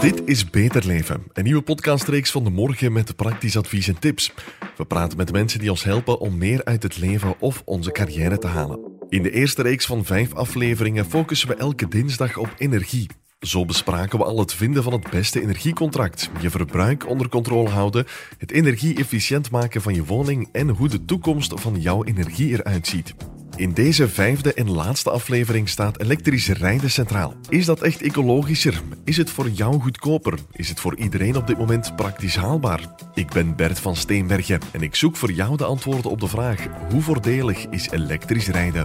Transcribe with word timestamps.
Dit 0.00 0.22
is 0.24 0.50
Beter 0.50 0.86
Leven, 0.86 1.22
een 1.32 1.44
nieuwe 1.44 1.62
podcastreeks 1.62 2.30
van 2.30 2.44
de 2.44 2.50
morgen 2.50 2.92
met 2.92 3.16
praktisch 3.16 3.56
advies 3.56 3.88
en 3.88 3.98
tips. 3.98 4.32
We 4.76 4.84
praten 4.84 5.16
met 5.16 5.32
mensen 5.32 5.60
die 5.60 5.70
ons 5.70 5.84
helpen 5.84 6.20
om 6.20 6.38
meer 6.38 6.64
uit 6.64 6.82
het 6.82 6.98
leven 6.98 7.34
of 7.38 7.62
onze 7.64 7.92
carrière 7.92 8.38
te 8.38 8.46
halen. 8.46 8.80
In 9.08 9.22
de 9.22 9.30
eerste 9.30 9.62
reeks 9.62 9.86
van 9.86 10.04
vijf 10.04 10.34
afleveringen 10.34 11.06
focussen 11.06 11.48
we 11.48 11.54
elke 11.54 11.88
dinsdag 11.88 12.36
op 12.36 12.54
energie. 12.58 13.06
Zo 13.40 13.64
bespraken 13.64 14.18
we 14.18 14.24
al 14.24 14.38
het 14.38 14.54
vinden 14.54 14.82
van 14.82 14.92
het 14.92 15.10
beste 15.10 15.42
energiecontract, 15.42 16.30
je 16.40 16.50
verbruik 16.50 17.08
onder 17.08 17.28
controle 17.28 17.68
houden, 17.68 18.06
het 18.38 18.50
energie-efficiënt 18.50 19.50
maken 19.50 19.82
van 19.82 19.94
je 19.94 20.04
woning 20.04 20.48
en 20.52 20.68
hoe 20.68 20.88
de 20.88 21.04
toekomst 21.04 21.60
van 21.60 21.80
jouw 21.80 22.04
energie 22.04 22.50
eruit 22.50 22.86
ziet. 22.86 23.14
In 23.58 23.72
deze 23.72 24.08
vijfde 24.08 24.54
en 24.54 24.70
laatste 24.70 25.10
aflevering 25.10 25.68
staat 25.68 26.00
elektrisch 26.00 26.48
rijden 26.48 26.90
centraal. 26.90 27.34
Is 27.48 27.64
dat 27.64 27.82
echt 27.82 28.02
ecologischer? 28.02 28.82
Is 29.04 29.16
het 29.16 29.30
voor 29.30 29.48
jou 29.48 29.80
goedkoper? 29.80 30.38
Is 30.52 30.68
het 30.68 30.80
voor 30.80 30.96
iedereen 30.96 31.36
op 31.36 31.46
dit 31.46 31.58
moment 31.58 31.96
praktisch 31.96 32.36
haalbaar? 32.36 32.80
Ik 33.14 33.30
ben 33.30 33.56
Bert 33.56 33.80
van 33.80 33.96
Steenbergen 33.96 34.60
en 34.72 34.82
ik 34.82 34.94
zoek 34.94 35.16
voor 35.16 35.32
jou 35.32 35.56
de 35.56 35.64
antwoorden 35.64 36.10
op 36.10 36.20
de 36.20 36.28
vraag: 36.28 36.66
hoe 36.90 37.02
voordelig 37.02 37.66
is 37.66 37.90
elektrisch 37.90 38.48
rijden? 38.48 38.84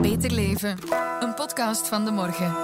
Beter 0.00 0.30
leven, 0.30 0.78
een 1.20 1.34
podcast 1.34 1.88
van 1.88 2.04
de 2.04 2.10
morgen. 2.10 2.56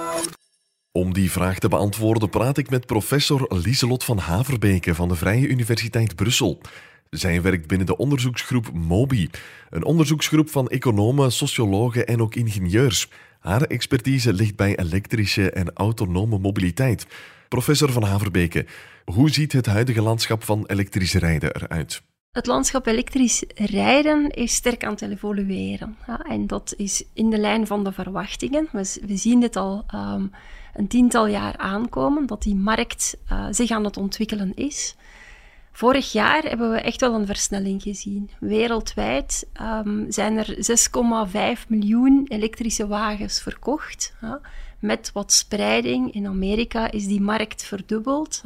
Om 0.91 1.13
die 1.13 1.31
vraag 1.31 1.59
te 1.59 1.67
beantwoorden 1.67 2.29
praat 2.29 2.57
ik 2.57 2.69
met 2.69 2.85
professor 2.85 3.45
Lieselot 3.63 4.03
van 4.03 4.17
Haverbeke 4.17 4.95
van 4.95 5.07
de 5.07 5.15
Vrije 5.15 5.47
Universiteit 5.47 6.15
Brussel. 6.15 6.61
Zij 7.09 7.41
werkt 7.41 7.67
binnen 7.67 7.87
de 7.87 7.97
onderzoeksgroep 7.97 8.73
MOBI, 8.73 9.29
een 9.69 9.83
onderzoeksgroep 9.83 10.49
van 10.49 10.67
economen, 10.67 11.31
sociologen 11.31 12.07
en 12.07 12.21
ook 12.21 12.35
ingenieurs. 12.35 13.09
Haar 13.39 13.61
expertise 13.61 14.33
ligt 14.33 14.55
bij 14.55 14.77
elektrische 14.77 15.51
en 15.51 15.73
autonome 15.73 16.37
mobiliteit. 16.37 17.07
Professor 17.49 17.91
van 17.91 18.03
Haverbeke, 18.03 18.65
hoe 19.05 19.29
ziet 19.29 19.51
het 19.51 19.65
huidige 19.65 20.01
landschap 20.01 20.43
van 20.43 20.65
elektrisch 20.65 21.13
rijden 21.13 21.55
eruit? 21.55 22.01
Het 22.31 22.45
landschap 22.45 22.85
elektrisch 22.85 23.43
rijden 23.55 24.29
is 24.29 24.53
sterk 24.53 24.83
aan 24.83 24.91
het 24.91 25.01
evolueren. 25.01 25.97
Ja, 26.07 26.19
en 26.19 26.47
dat 26.47 26.73
is 26.77 27.03
in 27.13 27.29
de 27.29 27.37
lijn 27.37 27.67
van 27.67 27.83
de 27.83 27.91
verwachtingen. 27.91 28.67
We, 28.71 29.17
zien 29.17 29.39
dit 29.39 29.55
al 29.55 29.85
um, 29.95 30.31
een 30.73 30.87
tiental 30.87 31.27
jaar 31.27 31.57
aankomen, 31.57 32.25
dat 32.25 32.43
die 32.43 32.55
markt 32.55 33.17
uh, 33.31 33.47
zich 33.51 33.71
aan 33.71 33.83
het 33.83 33.97
ontwikkelen 33.97 34.55
is. 34.55 34.95
Vorig 35.75 36.11
jaar 36.11 36.43
hebben 36.43 36.71
we 36.71 36.77
echt 36.77 36.99
wel 36.99 37.13
een 37.13 37.25
versnelling 37.25 37.81
gezien. 37.81 38.29
Wereldwijd 38.39 39.47
um, 39.61 40.05
zijn 40.11 40.37
er 40.37 40.55
6,5 41.61 41.67
miljoen 41.67 42.25
elektrische 42.27 42.87
wagens 42.87 43.41
verkocht. 43.41 44.15
Met 44.79 45.11
wat 45.13 45.31
spreiding. 45.31 46.13
In 46.13 46.27
Amerika 46.27 46.91
is 46.91 47.07
die 47.07 47.21
markt 47.21 47.63
verdubbeld. 47.63 48.41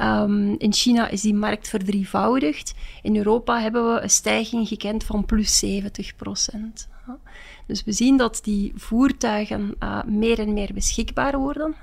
Um, 0.00 0.54
in 0.58 0.72
China 0.72 1.08
is 1.08 1.20
die 1.20 1.34
markt 1.34 1.68
verdrievoudigd. 1.68 2.74
In 3.02 3.16
Europa 3.16 3.60
hebben 3.60 3.94
we 3.94 4.00
een 4.00 4.10
stijging 4.10 4.68
gekend 4.68 5.04
van 5.04 5.24
plus 5.24 5.58
70 5.58 6.16
procent. 6.16 6.88
Ja. 7.06 7.18
Dus 7.66 7.84
we 7.84 7.92
zien 7.92 8.16
dat 8.16 8.40
die 8.42 8.72
voertuigen 8.76 9.74
uh, 9.82 10.02
meer 10.04 10.38
en 10.38 10.52
meer 10.52 10.70
beschikbaar 10.74 11.38
worden. 11.38 11.74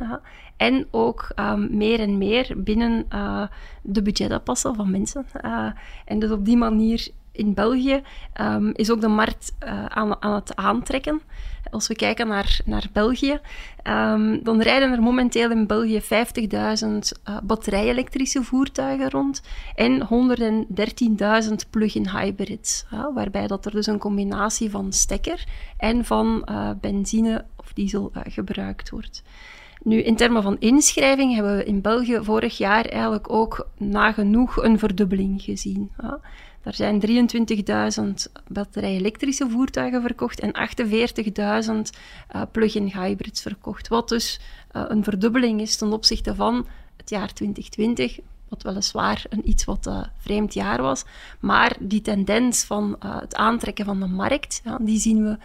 En 0.57 0.87
ook 0.91 1.31
um, 1.35 1.77
meer 1.77 1.99
en 1.99 2.17
meer 2.17 2.53
binnen 2.57 3.05
uh, 3.13 3.47
de 3.81 4.01
budgetten 4.01 4.43
passen 4.43 4.75
van 4.75 4.91
mensen. 4.91 5.25
Uh, 5.45 5.71
en 6.05 6.19
dus 6.19 6.31
op 6.31 6.45
die 6.45 6.57
manier 6.57 7.07
in 7.31 7.53
België 7.53 8.01
um, 8.41 8.71
is 8.73 8.91
ook 8.91 9.01
de 9.01 9.07
markt 9.07 9.55
aan, 9.87 10.21
aan, 10.21 10.33
het 10.33 10.55
aantrekken. 10.55 11.21
Als 11.73 11.87
we 11.87 11.95
kijken 11.95 12.27
naar, 12.27 12.59
naar 12.65 12.89
België, 12.93 13.39
um, 13.83 14.43
dan 14.43 14.61
rijden 14.61 14.91
er 14.91 15.01
momenteel 15.01 15.51
in 15.51 15.67
België 15.67 16.01
50.000 16.01 16.07
uh, 16.09 17.37
batterij-elektrische 17.43 18.43
voertuigen 18.43 19.09
rond 19.09 19.41
en 19.75 20.07
113.000 21.49 21.53
plug-in 21.69 22.09
hybrids. 22.09 22.85
Uh, 22.93 23.05
waarbij 23.13 23.47
dat 23.47 23.65
er 23.65 23.71
dus 23.71 23.87
een 23.87 23.97
combinatie 23.97 24.69
van 24.69 24.93
stekker 24.93 25.43
en 25.77 26.05
van 26.05 26.47
uh, 26.51 26.69
benzine 26.81 27.45
of 27.55 27.73
diesel 27.73 28.11
gebruikt 28.29 28.89
wordt. 28.89 29.23
Nu, 29.83 30.01
in 30.01 30.15
termen 30.15 30.43
van 30.43 30.55
inschrijving 30.59 31.33
hebben 31.35 31.57
we 31.57 31.63
in 31.63 31.81
België 31.81 32.19
vorig 32.21 32.57
jaar 32.57 32.85
eigenlijk 32.85 33.29
ook 33.29 33.67
nagenoeg 33.77 34.63
een 34.63 34.79
verdubbeling 34.79 35.41
gezien. 35.41 35.91
Er 36.63 36.73
zijn 36.73 37.01
23.000 37.97 38.31
batterij-elektrische 38.47 39.49
voertuigen 39.49 40.01
verkocht 40.01 40.39
en 40.39 40.51
48.000 41.91 41.99
uh, 42.35 42.41
plug-in 42.51 42.87
hybrids 42.87 43.41
verkocht. 43.41 43.87
Wat 43.87 44.09
dus 44.09 44.39
uh, 44.71 44.83
een 44.87 45.03
verdubbeling 45.03 45.61
is 45.61 45.75
ten 45.75 45.93
opzichte 45.93 46.35
van 46.35 46.67
het 46.97 47.09
jaar 47.09 47.33
2020, 47.33 48.19
wat 48.49 48.63
weliswaar 48.63 49.25
een 49.29 49.49
iets 49.49 49.65
wat 49.65 49.87
uh, 49.87 50.03
vreemd 50.17 50.53
jaar 50.53 50.81
was. 50.81 51.03
Maar 51.39 51.75
die 51.79 52.01
tendens 52.01 52.63
van 52.63 52.95
het 52.99 53.35
aantrekken 53.35 53.85
van 53.85 53.99
de 53.99 54.07
markt, 54.07 54.61
ja, 54.63 54.77
die 54.81 54.99
zien 54.99 55.23
we 55.23 55.37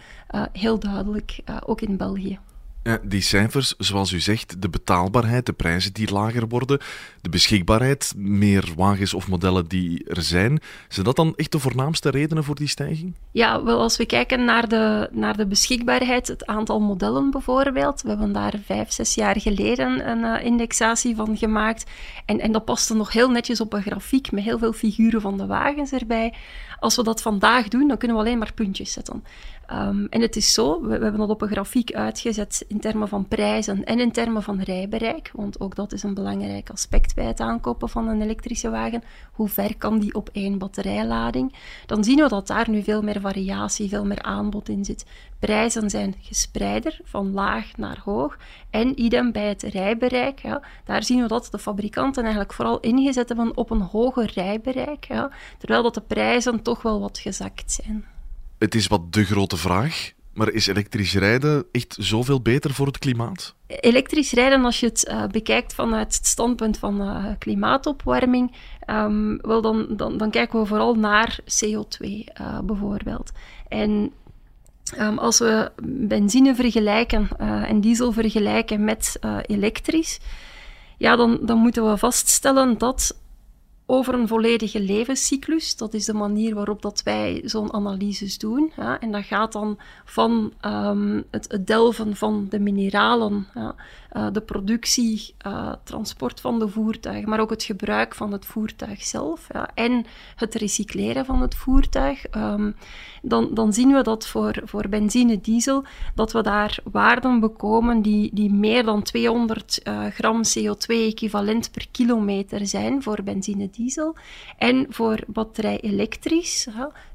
heel 0.51 0.79
duidelijk 0.79 1.39
ook 1.65 1.81
in 1.81 1.97
België. 1.97 2.39
Ja, 2.83 2.99
die 3.03 3.21
cijfers, 3.21 3.73
zoals 3.77 4.11
u 4.11 4.19
zegt, 4.19 4.61
de 4.61 4.69
betaalbaarheid, 4.69 5.45
de 5.45 5.53
prijzen 5.53 5.93
die 5.93 6.11
lager 6.11 6.47
worden, 6.47 6.79
de 7.21 7.29
beschikbaarheid, 7.29 8.13
meer 8.17 8.73
wagens 8.75 9.13
of 9.13 9.27
modellen 9.27 9.67
die 9.67 10.03
er 10.03 10.21
zijn, 10.21 10.59
zijn 10.87 11.05
dat 11.05 11.15
dan 11.15 11.33
echt 11.35 11.51
de 11.51 11.59
voornaamste 11.59 12.09
redenen 12.09 12.43
voor 12.43 12.55
die 12.55 12.67
stijging? 12.67 13.13
Ja, 13.31 13.63
wel 13.63 13.79
als 13.79 13.97
we 13.97 14.05
kijken 14.05 14.45
naar 14.45 14.67
de, 14.67 15.09
naar 15.11 15.37
de 15.37 15.47
beschikbaarheid, 15.47 16.27
het 16.27 16.45
aantal 16.45 16.79
modellen 16.79 17.31
bijvoorbeeld, 17.31 18.01
we 18.01 18.09
hebben 18.09 18.31
daar 18.31 18.53
vijf, 18.65 18.91
zes 18.91 19.15
jaar 19.15 19.39
geleden 19.39 20.09
een 20.09 20.19
uh, 20.19 20.45
indexatie 20.45 21.15
van 21.15 21.37
gemaakt 21.37 21.85
en, 22.25 22.39
en 22.39 22.51
dat 22.51 22.65
paste 22.65 22.95
nog 22.95 23.13
heel 23.13 23.29
netjes 23.29 23.61
op 23.61 23.73
een 23.73 23.81
grafiek 23.81 24.31
met 24.31 24.43
heel 24.43 24.59
veel 24.59 24.73
figuren 24.73 25.21
van 25.21 25.37
de 25.37 25.45
wagens 25.45 25.91
erbij. 25.91 26.33
Als 26.79 26.95
we 26.95 27.03
dat 27.03 27.21
vandaag 27.21 27.67
doen, 27.67 27.87
dan 27.87 27.97
kunnen 27.97 28.17
we 28.17 28.23
alleen 28.23 28.37
maar 28.37 28.53
puntjes 28.53 28.91
zetten. 28.91 29.23
Um, 29.71 30.07
en 30.09 30.21
het 30.21 30.35
is 30.35 30.53
zo, 30.53 30.81
we, 30.81 30.87
we, 30.87 31.03
hebben 31.03 31.17
dat 31.17 31.29
op 31.29 31.41
een 31.41 31.47
grafiek 31.47 31.93
uitgezet 31.93 32.65
in 32.67 32.79
termen 32.79 33.07
van 33.07 33.27
prijzen 33.27 33.83
en 33.83 33.99
in 33.99 34.11
termen 34.11 34.43
van 34.43 34.61
rijbereik, 34.61 35.31
want 35.33 35.59
ook 35.59 35.75
dat 35.75 35.91
is 35.91 36.03
een 36.03 36.13
belangrijk 36.13 36.69
aspect 36.69 37.15
bij 37.15 37.25
het 37.25 37.39
aankopen 37.39 37.89
van 37.89 38.07
een 38.07 38.21
elektrische 38.21 38.69
wagen. 38.69 39.03
Hoe 39.31 39.47
ver 39.47 39.77
kan 39.77 39.99
die 39.99 40.13
op 40.13 40.29
één 40.31 40.57
batterijlading? 40.57 41.53
Dan 41.85 42.03
zien 42.03 42.19
we 42.19 42.27
dat 42.27 42.47
daar 42.47 42.69
nu 42.69 42.83
veel 42.83 43.01
meer 43.01 43.19
variatie, 43.19 43.89
veel 43.89 44.05
meer 44.05 44.21
aanbod 44.21 44.69
in 44.69 44.85
zit. 44.85 45.05
Prijzen 45.39 45.89
zijn 45.89 46.15
gespreider, 46.21 46.99
van 47.03 47.31
laag 47.33 47.77
naar 47.77 48.01
hoog. 48.03 48.37
En 48.69 49.01
idem 49.01 49.31
bij 49.31 49.47
het 49.47 49.63
rijbereik. 49.63 50.39
Ja, 50.39 50.61
daar 50.85 51.03
zien 51.03 51.21
we 51.21 51.27
dat 51.27 51.47
de 51.51 51.59
fabrikanten 51.59 52.21
eigenlijk 52.21 52.53
vooral 52.53 52.79
ingezet 52.79 53.27
hebben 53.27 53.57
op 53.57 53.69
een 53.69 53.81
hoger 53.81 54.31
rijbereik. 54.35 55.05
Ja, 55.05 55.31
terwijl 55.57 55.83
dat 55.83 55.93
de 55.93 56.01
prijzen 56.01 56.61
toch 56.61 56.81
wel 56.81 56.99
wat 56.99 57.19
gezakt 57.19 57.71
zijn. 57.71 58.05
Het 58.59 58.75
is 58.75 58.87
wat 58.87 59.13
de 59.13 59.23
grote 59.23 59.57
vraag. 59.57 60.11
Maar 60.33 60.49
is 60.49 60.67
elektrisch 60.67 61.13
rijden 61.13 61.65
echt 61.71 61.95
zoveel 61.99 62.41
beter 62.41 62.73
voor 62.73 62.87
het 62.87 62.97
klimaat? 62.97 63.55
Elektrisch 63.67 64.31
rijden, 64.31 64.65
als 64.65 64.79
je 64.79 64.85
het 64.85 65.07
uh, 65.09 65.25
bekijkt 65.25 65.73
vanuit 65.73 66.15
het 66.15 66.27
standpunt 66.27 66.77
van 66.77 67.01
uh, 67.01 67.25
klimaatopwarming, 67.37 68.55
um, 68.85 69.37
wel 69.41 69.61
dan, 69.61 69.87
dan, 69.89 70.17
dan, 70.17 70.31
kijken 70.31 70.59
we 70.59 70.65
vooral 70.65 70.95
naar 70.95 71.39
CO2 71.43 71.99
uh, 72.01 72.59
bijvoorbeeld. 72.59 73.31
En 73.67 74.11
um, 74.99 75.17
als 75.17 75.39
we 75.39 75.71
benzine 75.83 76.55
vergelijken 76.55 77.29
en 77.39 77.81
diesel 77.81 78.11
vergelijken 78.11 78.83
met 78.83 79.19
elektrisch, 79.41 80.19
ja, 80.97 81.15
dan, 81.15 81.39
dan 81.41 81.57
moeten 81.57 81.89
we 81.89 81.97
vaststellen 81.97 82.77
dat 82.77 83.18
over 83.91 84.13
een 84.13 84.27
volledige 84.27 84.81
levenscyclus. 84.81 85.75
Dat 85.75 85.93
is 85.93 86.05
de 86.05 86.13
manier 86.13 86.55
waarop 86.55 86.81
dat 86.81 87.01
wij 87.03 87.41
zo'n 87.45 87.73
analyses 87.73 88.37
doen. 88.37 88.71
En 88.99 89.11
dat 89.11 89.23
gaat 89.23 89.51
dan 89.51 89.79
van 90.05 90.53
het, 91.31 91.45
het, 91.49 91.67
delven 91.67 92.15
van 92.15 92.47
de 92.49 92.59
mineralen, 92.59 93.47
ja, 93.55 93.75
uh, 94.13 94.27
de 94.31 94.41
productie, 94.41 95.35
uh, 95.47 95.73
transport 95.83 96.41
van 96.41 96.59
de 96.59 96.67
voertuigen, 96.67 97.29
maar 97.29 97.39
ook 97.39 97.49
het 97.49 97.63
gebruik 97.63 98.15
van 98.15 98.31
het 98.31 98.45
voertuig 98.45 99.03
zelf 99.03 99.47
ja, 99.53 99.69
en 99.73 100.05
het 100.35 100.55
recycleren 100.55 101.25
van 101.25 101.41
het 101.41 101.55
voertuig. 101.55 102.25
Um, 102.35 102.75
dan, 103.21 103.53
dan 103.53 103.73
zien 103.73 103.93
we 103.93 104.01
dat 104.01 104.27
voor, 104.27 104.61
voor 104.63 104.89
benzine, 104.89 105.41
diesel, 105.41 105.83
dat 106.15 106.31
we 106.31 106.41
daar 106.41 106.79
waarden 106.91 107.39
bekomen 107.39 108.01
die, 108.01 108.29
die 108.33 108.53
meer 108.53 108.83
dan 108.83 109.03
200 109.03 109.81
uh, 109.83 110.05
gram 110.05 110.41
CO2-equivalent 110.43 111.71
per 111.71 111.87
kilometer 111.91 112.67
zijn 112.67 113.03
voor 113.03 113.23
benzine, 113.23 113.69
diesel. 113.69 114.15
En 114.57 114.85
voor 114.89 115.19
batterij 115.27 115.79
elektrisch, 115.79 116.67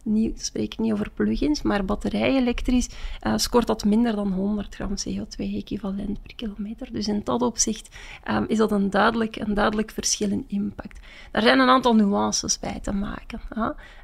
niet, 0.04 0.44
spreek 0.44 0.78
niet 0.78 0.92
over 0.92 1.10
plugins, 1.10 1.62
maar 1.62 1.84
batterij 1.84 2.36
elektrisch, 2.36 2.88
uh, 3.26 3.32
scoort 3.36 3.66
dat 3.66 3.84
minder 3.84 4.16
dan 4.16 4.32
100 4.32 4.74
gram 4.74 4.94
CO2-equivalent 5.08 6.22
per 6.22 6.34
kilometer. 6.36 6.92
Dus 6.92 7.08
in 7.08 7.20
dat 7.24 7.42
opzicht 7.42 7.96
um, 8.30 8.44
is 8.48 8.58
dat 8.58 8.72
een 8.72 8.90
duidelijk, 8.90 9.36
een 9.36 9.54
duidelijk 9.54 9.90
verschil 9.90 10.30
in 10.30 10.44
impact. 10.48 11.00
Daar 11.30 11.42
zijn 11.42 11.58
een 11.58 11.68
aantal 11.68 11.94
nuances 11.94 12.58
bij 12.58 12.80
te 12.82 12.92
maken. 12.92 13.40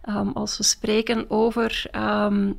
Um, 0.08 0.32
als 0.32 0.56
we 0.56 0.62
spreken 0.62 1.31
over 1.31 1.91
um, 1.97 2.58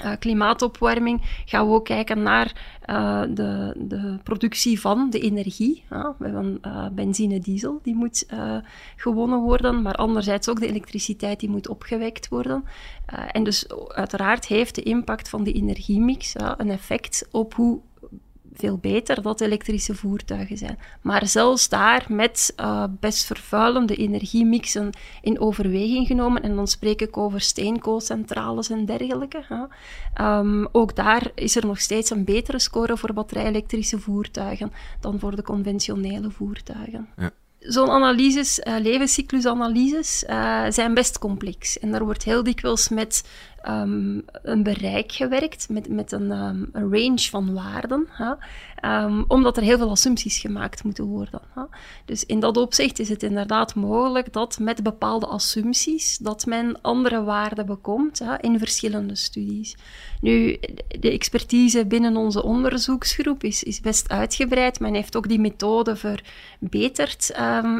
uh, 0.00 0.12
klimaatopwarming 0.18 1.22
gaan 1.44 1.66
we 1.66 1.74
ook 1.74 1.84
kijken 1.84 2.22
naar 2.22 2.52
uh, 2.90 3.22
de, 3.28 3.74
de, 3.76 4.18
productie 4.22 4.80
van 4.80 5.10
de 5.10 5.20
energie. 5.20 5.84
Ja, 5.90 6.14
we 6.18 6.24
hebben 6.24 6.58
uh, 6.66 6.86
benzine, 6.92 7.38
diesel, 7.38 7.80
die 7.82 7.94
moet 7.94 8.26
gewonnen 8.96 9.40
worden, 9.40 9.82
maar 9.82 9.94
anderzijds 9.94 10.48
ook 10.48 10.60
de 10.60 10.68
elektriciteit 10.68 11.40
die 11.40 11.50
moet 11.50 11.68
opgewekt 11.68 12.28
worden. 12.28 12.64
en 13.32 13.44
dus 13.44 13.68
uiteraard 13.88 14.46
heeft 14.46 14.74
de 14.74 14.82
impact 14.82 15.28
van 15.28 15.44
de 15.44 15.52
energiemix 15.52 16.34
een 16.56 16.70
effect 16.70 17.28
op 17.30 17.54
hoe 17.54 17.80
veel 18.54 18.78
beter 18.78 19.22
dat 19.22 19.40
elektrische 19.40 19.94
voertuigen 19.94 20.56
zijn. 20.56 20.78
Maar 21.00 21.26
zelfs 21.26 21.68
daar 21.68 22.04
met 22.08 22.54
uh, 22.60 22.84
best 23.00 23.24
vervuilende 23.24 23.96
energiemixen 23.96 24.90
in 25.22 25.40
overweging 25.40 26.06
genomen, 26.06 26.42
en 26.42 26.54
dan 26.54 26.68
spreek 26.68 27.00
ik 27.00 27.16
over 27.16 27.40
steenkoolcentrales 27.40 28.70
en 28.70 28.84
dergelijke. 28.84 29.68
Um, 30.20 30.68
ook 30.72 30.96
daar 30.96 31.30
is 31.34 31.56
er 31.56 31.66
nog 31.66 31.80
steeds 31.80 32.10
een 32.10 32.24
betere 32.24 32.58
score 32.58 32.96
voor 32.96 33.12
batterij-elektrische 33.12 33.98
voertuigen 33.98 34.72
dan 35.00 35.18
voor 35.18 35.36
de 35.36 35.42
conventionele 35.42 36.30
voertuigen. 36.30 37.08
Ja 37.16 37.30
zo'n 37.64 37.90
analyses, 37.90 38.58
uh, 38.58 38.74
levenscyclusanalyses, 38.80 40.24
uh, 40.30 40.64
zijn 40.68 40.94
best 40.94 41.18
complex. 41.18 41.78
En 41.78 41.90
daar 41.90 42.04
wordt 42.04 42.24
heel 42.24 42.42
dikwijls 42.42 42.88
met 42.88 43.24
um, 43.68 44.24
een 44.42 44.62
bereik 44.62 45.12
gewerkt, 45.12 45.68
met, 45.68 45.88
met 45.88 46.12
een, 46.12 46.30
um, 46.30 46.68
een 46.72 46.92
range 46.92 47.28
van 47.30 47.54
waarden, 47.54 48.08
um, 48.84 49.24
omdat 49.28 49.56
er 49.56 49.62
heel 49.62 49.78
veel 49.78 49.90
assumpties 49.90 50.38
gemaakt 50.38 50.84
moeten 50.84 51.04
worden. 51.04 51.40
Dus 52.04 52.26
in 52.26 52.40
dat 52.40 52.56
opzicht 52.56 52.98
is 52.98 53.08
het 53.08 53.22
inderdaad 53.22 53.74
mogelijk 53.74 54.32
dat 54.32 54.58
met 54.58 54.82
bepaalde 54.82 55.26
assumpties 55.26 56.18
dat 56.18 56.46
men 56.46 56.80
andere 56.80 57.22
waarden 57.22 57.66
bekomt 57.66 58.22
in 58.40 58.58
verschillende 58.58 59.14
studies. 59.14 59.76
Nu, 60.20 60.58
de 61.00 61.10
expertise 61.10 61.86
binnen 61.86 62.16
onze 62.16 62.42
onderzoeksgroep 62.42 63.42
is, 63.42 63.62
is 63.62 63.80
best 63.80 64.08
uitgebreid. 64.08 64.80
Men 64.80 64.94
heeft 64.94 65.16
ook 65.16 65.28
die 65.28 65.40
methode 65.40 65.96
verbeterd 65.96 67.32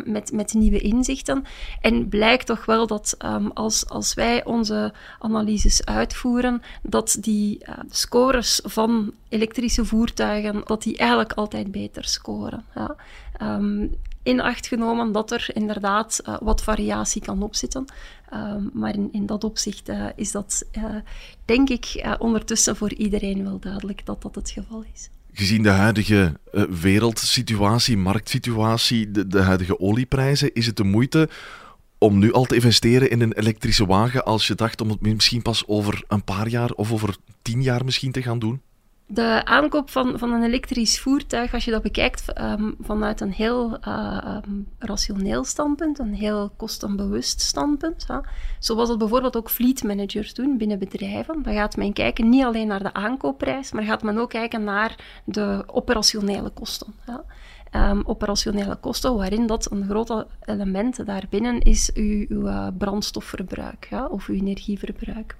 met, 0.04 0.32
met 0.32 0.54
nieuwe 0.54 0.80
inzichten. 0.80 1.44
En 1.80 2.08
blijkt 2.08 2.46
toch 2.46 2.64
wel 2.64 2.86
dat 2.86 3.16
als, 3.54 3.88
als 3.88 4.14
wij 4.14 4.44
onze 4.44 4.92
analyses 5.18 5.73
uitvoeren, 5.84 6.62
dat 6.82 7.16
die 7.20 7.58
uh, 7.68 7.74
scores 7.90 8.60
van 8.64 9.12
elektrische 9.28 9.84
voertuigen, 9.84 10.62
dat 10.64 10.82
die 10.82 10.96
eigenlijk 10.96 11.32
altijd 11.32 11.72
beter 11.72 12.04
scoren. 12.04 12.64
Ja. 12.74 12.96
Um, 13.42 13.94
in 14.22 14.40
acht 14.40 14.66
genomen 14.66 15.12
dat 15.12 15.30
er 15.30 15.46
inderdaad 15.52 16.20
uh, 16.28 16.36
wat 16.40 16.62
variatie 16.62 17.22
kan 17.22 17.42
opzitten. 17.42 17.84
Um, 18.34 18.70
maar 18.72 18.94
in, 18.94 19.08
in, 19.12 19.26
dat 19.26 19.44
opzicht 19.44 19.88
uh, 19.88 20.06
is 20.16 20.32
dat, 20.32 20.64
denk 21.44 21.68
ik, 21.68 22.14
ondertussen 22.18 22.76
voor 22.76 22.92
iedereen 22.92 23.44
wel 23.44 23.58
duidelijk 23.58 24.06
dat 24.06 24.22
dat 24.22 24.34
het 24.34 24.50
geval 24.50 24.84
is. 24.94 25.08
Gezien 25.32 25.62
de 25.62 25.68
huidige 25.68 26.32
wereldsituatie, 26.80 27.96
marktsituatie, 27.96 29.10
de, 29.10 29.26
de 29.26 29.40
huidige 29.40 29.80
olieprijzen, 29.80 30.54
is 30.54 30.66
het 30.66 30.76
de 30.76 30.84
moeite 30.84 31.28
om 32.04 32.18
nu 32.18 32.32
al 32.32 32.44
te 32.44 32.54
investeren 32.54 33.10
in 33.10 33.20
een 33.20 33.32
elektrische 33.32 33.86
wagen 33.86 34.24
als 34.24 34.46
je 34.46 34.54
dacht 34.54 34.80
om 34.80 34.88
het 34.88 35.00
misschien 35.00 35.42
pas 35.42 35.66
over 35.66 36.04
een 36.08 36.24
paar 36.24 36.48
jaar 36.48 36.70
of 36.70 36.92
over 36.92 37.16
tien 37.42 37.62
jaar 37.62 37.84
misschien 37.84 38.12
te 38.12 38.22
gaan 38.22 38.38
doen? 38.38 38.60
De 39.06 39.44
aankoop 39.44 39.90
van, 39.90 40.18
van 40.18 40.32
een 40.32 40.42
elektrisch 40.42 41.00
voertuig, 41.00 41.54
als 41.54 41.64
je 41.64 41.70
dat 41.70 41.82
bekijkt 41.82 42.40
um, 42.40 42.74
vanuit 42.80 43.20
een 43.20 43.32
heel 43.32 43.78
uh, 43.88 44.38
um, 44.46 44.66
rationeel 44.78 45.44
standpunt, 45.44 45.98
een 45.98 46.14
heel 46.14 46.52
kostenbewust 46.56 47.40
standpunt, 47.40 48.06
zoals 48.58 48.88
dat 48.88 48.98
bijvoorbeeld 48.98 49.36
ook 49.36 49.50
fleet 49.50 49.82
managers 49.82 50.34
doen 50.34 50.58
binnen 50.58 50.78
bedrijven, 50.78 51.42
dan 51.42 51.54
gaat 51.54 51.76
men 51.76 51.92
kijken 51.92 52.28
niet 52.28 52.44
alleen 52.44 52.66
naar 52.66 52.82
de 52.82 52.92
aankoopprijs, 52.92 53.72
maar 53.72 53.84
gaat 53.84 54.02
men 54.02 54.18
ook 54.18 54.30
kijken 54.30 54.64
naar 54.64 55.22
de 55.24 55.64
operationele 55.66 56.50
kosten. 56.50 56.94
Um, 57.76 58.02
operationele 58.06 58.76
kosten, 58.76 59.16
waarin 59.16 59.46
dat 59.46 59.70
een 59.70 59.84
groot 59.88 60.26
element 60.40 61.06
daarbinnen 61.06 61.60
is 61.60 61.92
uw, 61.94 62.24
uw 62.28 62.46
uh, 62.46 62.66
brandstofverbruik 62.78 63.86
ja, 63.90 64.06
of 64.06 64.26
uw 64.26 64.34
energieverbruik. 64.34 65.36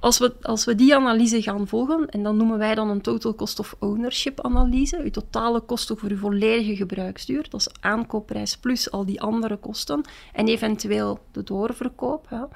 Als 0.00 0.18
we, 0.18 0.32
als 0.42 0.64
we 0.64 0.74
die 0.74 0.94
analyse 0.94 1.42
gaan 1.42 1.68
volgen, 1.68 2.08
en 2.08 2.22
dan 2.22 2.36
noemen 2.36 2.58
wij 2.58 2.74
dan 2.74 2.90
een 2.90 3.00
total 3.00 3.34
cost 3.34 3.58
of 3.58 3.76
ownership 3.78 4.40
analyse, 4.40 5.00
uw 5.02 5.10
totale 5.10 5.60
kosten 5.60 5.98
voor 5.98 6.10
uw 6.10 6.16
volledige 6.16 6.76
gebruiksduur, 6.76 7.46
dat 7.50 7.60
is 7.60 7.68
aankoopprijs 7.80 8.56
plus 8.56 8.90
al 8.90 9.04
die 9.04 9.20
andere 9.20 9.56
kosten, 9.56 10.00
en 10.32 10.48
eventueel 10.48 11.18
de 11.32 11.42
doorverkoop. 11.42 12.26
Ja. 12.30 12.48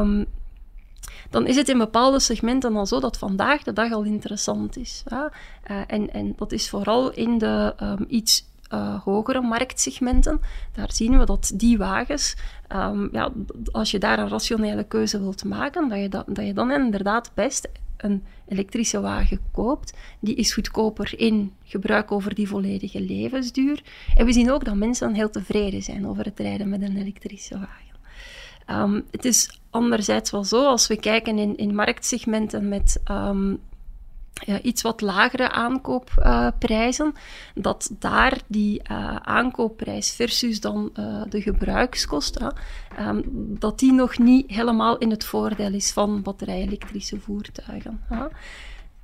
Um, 0.00 0.26
dan 1.30 1.46
is 1.46 1.56
het 1.56 1.68
in 1.68 1.78
bepaalde 1.78 2.20
segmenten 2.20 2.76
al 2.76 2.86
zo 2.86 3.00
dat 3.00 3.18
vandaag 3.18 3.62
de 3.62 3.72
dag 3.72 3.92
al 3.92 4.02
interessant 4.02 4.76
is. 4.76 5.02
Ja? 5.06 5.32
Uh, 5.70 5.76
en, 5.86 6.12
en 6.12 6.32
dat 6.36 6.52
is 6.52 6.68
vooral 6.68 7.12
in 7.12 7.38
de 7.38 7.74
um, 7.82 8.04
iets 8.08 8.44
uh, 8.72 9.02
hogere 9.02 9.40
marktsegmenten. 9.40 10.40
Daar 10.72 10.92
zien 10.92 11.18
we 11.18 11.24
dat 11.24 11.52
die 11.54 11.78
wagens, 11.78 12.36
um, 12.68 13.08
ja, 13.12 13.32
als 13.72 13.90
je 13.90 13.98
daar 13.98 14.18
een 14.18 14.28
rationele 14.28 14.84
keuze 14.84 15.20
wilt 15.20 15.44
maken, 15.44 15.88
dat 15.88 15.98
je, 15.98 16.08
dat 16.08 16.46
je 16.46 16.52
dan 16.52 16.70
inderdaad 16.70 17.30
best 17.34 17.68
een 17.96 18.24
elektrische 18.48 19.00
wagen 19.00 19.38
koopt. 19.52 19.96
Die 20.20 20.34
is 20.34 20.52
goedkoper 20.52 21.18
in 21.18 21.52
gebruik 21.64 22.12
over 22.12 22.34
die 22.34 22.48
volledige 22.48 23.00
levensduur. 23.00 23.82
En 24.16 24.26
we 24.26 24.32
zien 24.32 24.50
ook 24.50 24.64
dat 24.64 24.74
mensen 24.74 25.14
heel 25.14 25.30
tevreden 25.30 25.82
zijn 25.82 26.06
over 26.06 26.24
het 26.24 26.40
rijden 26.40 26.68
met 26.68 26.82
een 26.82 26.96
elektrische 26.96 27.58
wagen. 27.58 27.93
Um, 28.70 29.04
het 29.10 29.24
is 29.24 29.60
anderzijds 29.70 30.30
wel 30.30 30.44
zo, 30.44 30.66
als 30.66 30.86
we 30.86 30.96
kijken 30.96 31.38
in, 31.38 31.56
in 31.56 31.74
marktsegmenten 31.74 32.68
met 32.68 33.00
um, 33.10 33.60
ja, 34.32 34.60
iets 34.60 34.82
wat 34.82 35.00
lagere 35.00 35.50
aankoopprijzen, 35.50 37.12
dat 37.54 37.90
daar 37.98 38.40
die 38.46 38.82
uh, 38.90 39.16
aankoopprijs 39.16 40.10
versus 40.10 40.60
dan 40.60 40.90
uh, 40.98 41.22
de 41.28 41.42
gebruikskosten, 41.42 42.54
um, 43.00 43.22
dat 43.58 43.78
die 43.78 43.92
nog 43.92 44.18
niet 44.18 44.50
helemaal 44.50 44.98
in 44.98 45.10
het 45.10 45.24
voordeel 45.24 45.72
is 45.72 45.92
van 45.92 46.22
batterij-elektrische 46.22 47.20
voertuigen. 47.20 48.00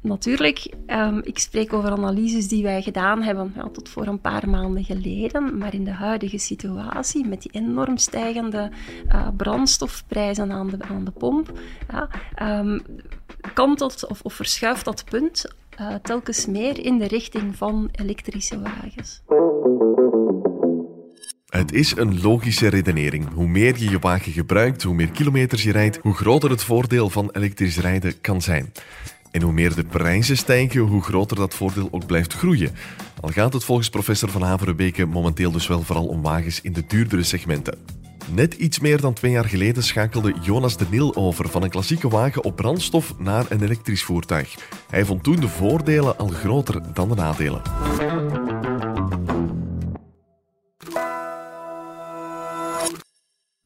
Natuurlijk, 0.02 0.74
um, 0.86 1.20
ik 1.24 1.38
spreek 1.38 1.72
over 1.72 1.90
analyses 1.90 2.48
die 2.48 2.62
wij 2.62 2.82
gedaan 2.82 3.22
hebben 3.22 3.52
ja, 3.56 3.68
tot 3.68 3.88
voor 3.88 4.06
een 4.06 4.20
paar 4.20 4.48
maanden 4.48 4.84
geleden, 4.84 5.58
maar 5.58 5.74
in 5.74 5.84
de 5.84 5.92
huidige 5.92 6.38
situatie 6.38 7.26
met 7.26 7.42
die 7.42 7.50
enorm 7.52 7.96
stijgende 7.96 8.70
uh, 9.06 9.28
brandstofprijzen 9.36 10.52
aan 10.52 10.68
de, 10.68 10.76
aan 10.80 11.04
de 11.04 11.10
pomp, 11.10 11.52
ja, 11.90 12.08
kantelt 13.54 14.06
of, 14.22 14.34
verschuift 14.34 14.84
dat 14.84 15.04
punt 15.04 15.54
uh, 15.80 15.94
telkens 15.94 16.46
meer 16.46 16.84
in 16.84 16.98
de 16.98 17.06
richting 17.06 17.56
van 17.56 17.88
elektrische 17.92 18.60
wagens. 18.60 19.22
Het 21.46 21.72
is 21.72 21.96
een 21.96 22.20
logische 22.20 22.68
redenering. 22.68 23.32
Hoe 23.34 23.46
meer 23.46 23.78
je 23.78 23.90
je 23.90 23.98
wagen 23.98 24.32
gebruikt, 24.32 24.82
hoe 24.82 24.94
meer 24.94 25.10
kilometers 25.10 25.62
je 25.62 25.72
rijdt, 25.72 25.98
hoe 26.02 26.14
groter 26.14 26.50
het 26.50 26.62
voordeel 26.62 27.08
van 27.08 27.30
elektrisch 27.32 27.78
rijden 27.78 28.20
kan 28.20 28.42
zijn. 28.42 28.72
En 29.30 29.42
hoe 29.42 29.52
meer 29.52 29.74
de 29.74 29.84
prijzen 29.84 30.36
stijgen, 30.36 30.80
hoe 30.80 31.02
groter 31.02 31.36
dat 31.36 31.54
voordeel 31.54 31.88
ook 31.90 32.06
blijft 32.06 32.32
groeien. 32.32 32.70
Al 33.20 33.28
gaat 33.28 33.52
het 33.52 33.64
volgens 33.64 33.88
professor 33.88 34.28
Van 34.28 34.42
Haverenbeke 34.42 35.06
momenteel 35.06 35.50
dus 35.50 35.66
wel 35.66 35.82
vooral 35.82 36.06
om 36.06 36.22
wagens 36.22 36.60
in 36.60 36.72
de 36.72 36.86
duurdere 36.86 37.22
segmenten. 37.22 37.78
Net 38.32 38.54
iets 38.54 38.78
meer 38.78 39.00
dan 39.00 39.12
twee 39.12 39.32
jaar 39.32 39.44
geleden 39.44 39.82
schakelde 39.82 40.34
Jonas 40.40 40.76
de 40.76 40.86
Nil 40.90 41.16
over 41.16 41.48
van 41.48 41.62
een 41.62 41.70
klassieke 41.70 42.08
wagen 42.08 42.44
op 42.44 42.56
brandstof 42.56 43.14
naar 43.18 43.46
een 43.48 43.62
elektrisch 43.62 44.02
voertuig. 44.02 44.54
Hij 44.90 45.04
vond 45.04 45.22
toen 45.22 45.40
de 45.40 45.48
voordelen 45.48 46.18
al 46.18 46.28
groter 46.28 46.94
dan 46.94 47.08
de 47.08 47.14
nadelen. 47.14 47.62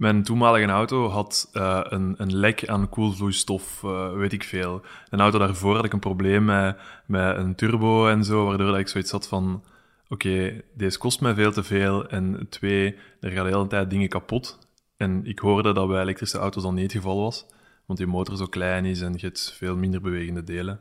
Mijn 0.05 0.23
toenmalige 0.23 0.67
auto 0.67 1.09
had 1.09 1.51
uh, 1.53 1.81
een, 1.83 2.15
een, 2.17 2.37
lek 2.37 2.69
aan 2.69 2.89
koelvloeistof, 2.89 3.83
uh, 3.85 4.13
weet 4.13 4.33
ik 4.33 4.45
veel. 4.45 4.83
Een 5.11 5.21
auto 5.21 5.39
daarvoor 5.39 5.75
had 5.75 5.85
ik 5.85 5.93
een 5.93 5.99
probleem 5.99 6.45
met, 6.45 6.77
met 7.07 7.37
een 7.37 7.55
turbo 7.55 8.09
en 8.09 8.25
zo, 8.25 8.47
waardoor 8.47 8.79
ik 8.79 8.89
zoiets 8.89 9.11
had 9.11 9.29
van... 9.29 9.65
Oké, 10.09 10.29
okay, 10.29 10.65
deze 10.75 10.99
kost 10.99 11.21
mij 11.21 11.35
veel 11.35 11.53
te 11.53 11.63
veel. 11.63 12.09
En 12.09 12.47
twee, 12.51 12.97
er 13.21 13.31
gaan 13.31 13.45
de 13.45 13.51
hele 13.51 13.67
tijd 13.67 13.91
dingen 13.91 14.09
kapot. 14.09 14.59
En 14.97 15.27
ik 15.27 15.39
hoorde 15.39 15.73
dat 15.73 15.89
bij 15.89 16.01
elektrische 16.01 16.39
auto's 16.39 16.63
dan 16.63 16.75
niet 16.75 16.83
het 16.83 16.93
geval 16.93 17.21
was. 17.21 17.47
Want 17.87 17.99
die 17.99 18.09
motor 18.09 18.37
zo 18.37 18.47
klein 18.47 18.85
is 18.85 19.01
en 19.01 19.13
je 19.13 19.27
hebt 19.27 19.55
veel 19.59 19.77
minder 19.77 20.01
bewegende 20.01 20.45
delen. 20.45 20.81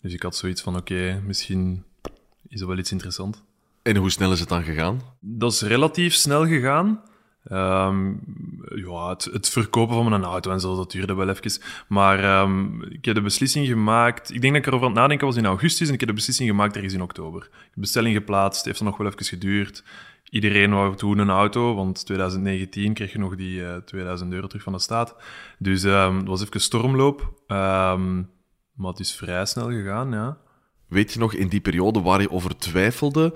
Dus 0.00 0.12
ik 0.12 0.22
had 0.22 0.36
zoiets 0.36 0.62
van, 0.62 0.76
oké, 0.76 0.92
okay, 0.92 1.20
misschien 1.20 1.84
is 2.48 2.58
dat 2.58 2.68
wel 2.68 2.78
iets 2.78 2.92
interessant. 2.92 3.42
En 3.82 3.96
hoe 3.96 4.10
snel 4.10 4.32
is 4.32 4.40
het 4.40 4.48
dan 4.48 4.62
gegaan? 4.64 5.00
Dat 5.20 5.52
is 5.52 5.60
relatief 5.62 6.14
snel 6.14 6.46
gegaan. 6.46 7.00
Ehm, 7.50 8.12
ja, 8.74 9.08
het, 9.08 9.24
het, 9.24 9.48
verkopen 9.48 9.94
van 9.94 10.08
mijn 10.08 10.24
auto 10.24 10.50
en 10.50 10.60
zo, 10.60 10.76
dat 10.76 10.90
duurde 10.90 11.14
wel 11.14 11.28
even. 11.28 11.62
Maar 11.88 12.24
ehm, 12.24 12.82
ik 12.82 13.04
heb 13.04 13.14
de 13.14 13.20
beslissing 13.20 13.66
gemaakt. 13.66 14.34
Ik 14.34 14.40
denk 14.40 14.52
dat 14.52 14.62
ik 14.62 14.68
erover 14.68 14.86
aan 14.86 14.92
het 14.92 15.00
nadenken 15.00 15.26
was 15.26 15.36
in 15.36 15.46
augustus 15.46 15.88
en 15.88 15.94
ik 15.94 16.00
heb 16.00 16.08
de 16.08 16.14
beslissing 16.14 16.48
gemaakt 16.48 16.74
ergens 16.74 16.94
in 16.94 17.02
oktober. 17.02 17.42
Ik 17.42 17.50
heb 17.52 17.74
bestelling 17.74 18.16
geplaatst, 18.16 18.64
heeft 18.64 18.78
er 18.78 18.84
nog 18.84 18.96
wel 18.96 19.06
even 19.06 19.24
geduurd. 19.24 19.84
Iedereen 20.28 20.70
wou 20.70 20.96
toen 20.96 21.18
een 21.18 21.30
auto, 21.30 21.74
want 21.74 22.06
2019 22.06 22.94
kreeg 22.94 23.12
je 23.12 23.18
nog 23.18 23.36
die 23.36 23.58
uh, 23.58 23.74
eh, 23.74 23.82
2000 23.82 24.32
euro 24.32 24.46
terug 24.46 24.62
van 24.62 24.72
de 24.72 24.78
staat. 24.78 25.16
Dus 25.58 25.82
um, 25.82 26.16
het 26.16 26.28
was 26.28 26.42
even 26.42 26.60
stormloop. 26.60 27.32
maar 27.46 28.90
het 28.90 29.00
is 29.00 29.14
vrij 29.14 29.46
snel 29.46 29.70
gegaan, 29.70 30.12
ja. 30.12 30.38
Weet 30.88 31.12
je 31.12 31.18
nog 31.18 31.34
in 31.34 31.48
die 31.48 31.60
periode 31.60 32.00
waar 32.00 32.20
je 32.20 32.30
over 32.30 32.56
twijfelde? 32.56 33.34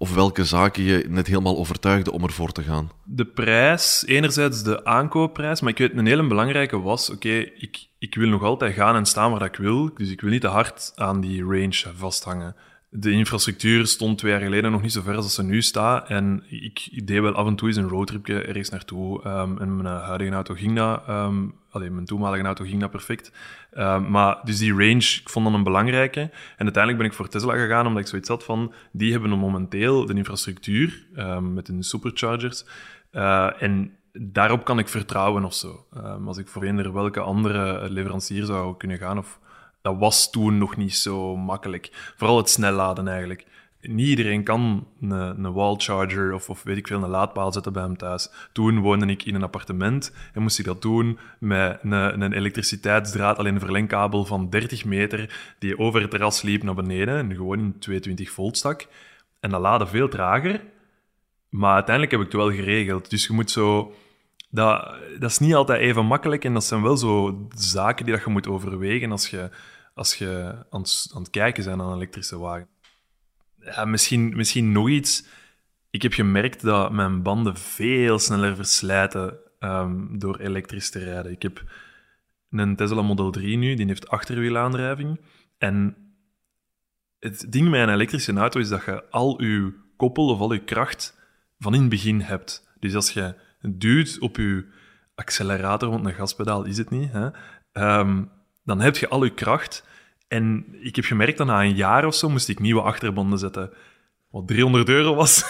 Of 0.00 0.14
welke 0.14 0.44
zaken 0.44 0.82
je 0.82 1.04
net 1.08 1.26
helemaal 1.26 1.56
overtuigde 1.56 2.12
om 2.12 2.22
ervoor 2.22 2.52
te 2.52 2.62
gaan? 2.62 2.90
De 3.04 3.24
prijs, 3.24 4.04
enerzijds 4.06 4.62
de 4.62 4.84
aankoopprijs, 4.84 5.60
maar 5.60 5.70
ik 5.70 5.78
weet 5.78 5.96
een 5.96 6.06
hele 6.06 6.26
belangrijke 6.26 6.80
was, 6.80 7.10
oké, 7.10 7.34
ik, 7.38 7.86
ik 7.98 8.14
wil 8.14 8.28
nog 8.28 8.42
altijd 8.42 8.74
gaan 8.74 8.96
en 8.96 9.06
staan 9.06 9.30
waar 9.30 9.44
ik 9.44 9.56
wil, 9.56 9.94
dus 9.94 10.10
ik 10.10 10.20
wil 10.20 10.30
niet 10.30 10.40
te 10.40 10.46
hard 10.46 10.92
aan 10.94 11.20
die 11.20 11.42
range 11.42 11.84
vasthangen. 11.94 12.56
De 12.92 13.10
infrastructuur 13.10 13.86
stond 13.86 14.18
twee 14.18 14.32
jaar 14.32 14.40
geleden 14.40 14.72
nog 14.72 14.82
niet 14.82 14.92
zo 14.92 15.02
ver 15.02 15.16
als 15.16 15.34
ze 15.34 15.42
nu 15.42 15.62
staat. 15.62 16.08
En 16.08 16.42
ik, 16.48 17.06
deed 17.06 17.20
wel 17.20 17.32
af 17.32 17.46
en 17.46 17.56
toe 17.56 17.68
eens 17.68 17.76
een 17.76 17.88
roadtripje 17.88 18.42
ergens 18.42 18.68
naartoe. 18.68 19.26
Um, 19.26 19.58
en 19.58 19.76
mijn 19.76 19.94
huidige 19.94 20.32
auto 20.32 20.54
ging 20.54 20.76
dat, 20.76 21.08
um, 21.08 21.54
mijn 21.72 22.04
toenmalige 22.04 22.44
auto 22.44 22.64
ging 22.64 22.80
dat 22.80 22.90
perfect. 22.90 23.32
Um, 23.78 24.10
maar 24.10 24.40
dus 24.44 24.58
die 24.58 24.70
range, 24.70 25.18
ik 25.20 25.28
vond 25.28 25.44
dat 25.44 25.54
een 25.54 25.62
belangrijke. 25.62 26.20
En 26.20 26.64
uiteindelijk 26.64 26.96
ben 26.96 27.06
ik 27.06 27.12
voor 27.12 27.28
Tesla 27.28 27.54
gegaan, 27.54 27.86
omdat 27.86 28.02
ik 28.02 28.08
zoiets 28.08 28.28
had 28.28 28.44
van, 28.44 28.72
die 28.92 29.12
hebben 29.12 29.30
momenteel 29.30 30.06
de 30.06 30.14
infrastructuur 30.14 31.06
met 31.40 31.66
hun 31.66 31.82
superchargers. 31.82 32.64
Uh, 33.12 33.62
en 33.62 33.96
daarop 34.12 34.64
kan 34.64 34.78
ik 34.78 34.88
vertrouwen 34.88 35.44
of 35.44 35.54
zo. 35.54 35.86
als 36.26 36.38
ik 36.38 36.48
voor 36.48 36.62
eender 36.62 36.92
welke 36.92 37.20
andere 37.20 37.90
leverancier 37.90 38.44
zou 38.44 38.76
kunnen 38.76 38.98
gaan 38.98 39.18
of 39.18 39.39
dat 39.82 39.96
was 39.98 40.30
toen 40.30 40.58
nog 40.58 40.76
niet 40.76 40.96
zo 40.96 41.36
makkelijk. 41.36 42.12
Vooral 42.16 42.36
het 42.36 42.50
snel 42.50 42.72
laden 42.72 43.08
eigenlijk. 43.08 43.46
Niet 43.80 44.08
iedereen 44.08 44.44
kan 44.44 44.86
een, 45.00 45.10
een 45.10 45.52
wall 45.52 45.74
charger 45.76 46.32
of, 46.32 46.50
of 46.50 46.62
weet 46.62 46.76
ik 46.76 46.86
veel, 46.86 47.02
een 47.02 47.08
laadpaal 47.08 47.52
zetten 47.52 47.72
bij 47.72 47.82
hem 47.82 47.96
thuis. 47.96 48.30
Toen 48.52 48.80
woonde 48.80 49.06
ik 49.06 49.24
in 49.24 49.34
een 49.34 49.42
appartement 49.42 50.14
en 50.32 50.42
moest 50.42 50.58
ik 50.58 50.64
dat 50.64 50.82
doen 50.82 51.18
met 51.38 51.78
een, 51.82 51.92
een 51.92 52.32
elektriciteitsdraad, 52.32 53.38
alleen 53.38 53.54
een 53.54 53.60
verlengkabel 53.60 54.24
van 54.24 54.50
30 54.50 54.84
meter, 54.84 55.54
die 55.58 55.78
over 55.78 56.00
het 56.00 56.10
terras 56.10 56.42
liep 56.42 56.62
naar 56.62 56.74
beneden 56.74 57.16
en 57.16 57.34
gewoon 57.34 57.58
in 57.58 57.78
22 57.78 58.30
volt 58.30 58.56
stak. 58.56 58.86
En 59.40 59.50
dat 59.50 59.60
laadde 59.60 59.86
veel 59.86 60.08
trager, 60.08 60.60
maar 61.48 61.74
uiteindelijk 61.74 62.16
heb 62.16 62.20
ik 62.26 62.32
het 62.32 62.42
wel 62.42 62.52
geregeld. 62.52 63.10
Dus 63.10 63.26
je 63.26 63.32
moet 63.32 63.50
zo 63.50 63.94
dat, 64.50 64.94
dat 65.18 65.30
is 65.30 65.38
niet 65.38 65.54
altijd 65.54 65.80
even 65.80 66.06
makkelijk 66.06 66.44
en 66.44 66.52
dat 66.52 66.64
zijn 66.64 66.82
wel 66.82 66.96
zo 66.96 67.46
zaken 67.54 68.04
die 68.04 68.14
dat 68.14 68.24
je 68.24 68.30
moet 68.30 68.48
overwegen 68.48 69.10
als 69.10 69.30
je, 69.30 69.50
als 69.94 70.14
je 70.14 70.54
aan, 70.70 70.80
het, 70.80 71.10
aan 71.14 71.22
het 71.22 71.30
kijken 71.30 71.64
bent 71.64 71.80
aan 71.80 71.88
een 71.88 71.96
elektrische 71.96 72.38
wagen. 72.38 72.68
Misschien, 73.84 74.36
misschien 74.36 74.72
nog 74.72 74.88
iets. 74.88 75.24
Ik 75.90 76.02
heb 76.02 76.12
gemerkt 76.12 76.62
dat 76.62 76.92
mijn 76.92 77.22
banden 77.22 77.56
veel 77.56 78.18
sneller 78.18 78.56
verslijten 78.56 79.38
um, 79.60 80.18
door 80.18 80.38
elektrisch 80.38 80.90
te 80.90 80.98
rijden. 80.98 81.32
Ik 81.32 81.42
heb 81.42 81.64
een 82.50 82.76
Tesla 82.76 83.02
Model 83.02 83.30
3 83.30 83.56
nu, 83.56 83.74
die 83.74 83.86
heeft 83.86 84.08
achterwielaandrijving. 84.08 85.20
En 85.58 85.96
het 87.18 87.52
ding 87.52 87.70
met 87.70 87.80
een 87.80 87.94
elektrische 87.94 88.32
auto 88.32 88.60
is 88.60 88.68
dat 88.68 88.84
je 88.84 89.10
al 89.10 89.42
je 89.42 89.74
koppel 89.96 90.28
of 90.28 90.40
al 90.40 90.52
je 90.52 90.64
kracht 90.64 91.18
van 91.58 91.74
in 91.74 91.80
het 91.80 91.90
begin 91.90 92.20
hebt. 92.20 92.68
Dus 92.80 92.94
als 92.94 93.12
je 93.12 93.34
duwt 93.60 94.18
op 94.20 94.36
je 94.36 94.66
accelerator, 95.14 95.90
want 95.90 96.06
een 96.06 96.14
gaspedaal 96.14 96.64
is 96.64 96.78
het 96.78 96.90
niet, 96.90 97.12
hè, 97.12 97.28
um, 97.98 98.30
dan 98.64 98.80
heb 98.80 98.96
je 98.96 99.08
al 99.08 99.24
je 99.24 99.34
kracht. 99.34 99.84
En 100.28 100.64
ik 100.80 100.96
heb 100.96 101.04
gemerkt 101.04 101.38
dat 101.38 101.46
na 101.46 101.62
een 101.62 101.74
jaar 101.74 102.06
of 102.06 102.14
zo 102.14 102.28
moest 102.28 102.48
ik 102.48 102.58
nieuwe 102.58 102.82
achterbanden 102.82 103.38
zetten. 103.38 103.70
Wat 104.30 104.48
300 104.48 104.88
euro 104.88 105.14
was. 105.14 105.44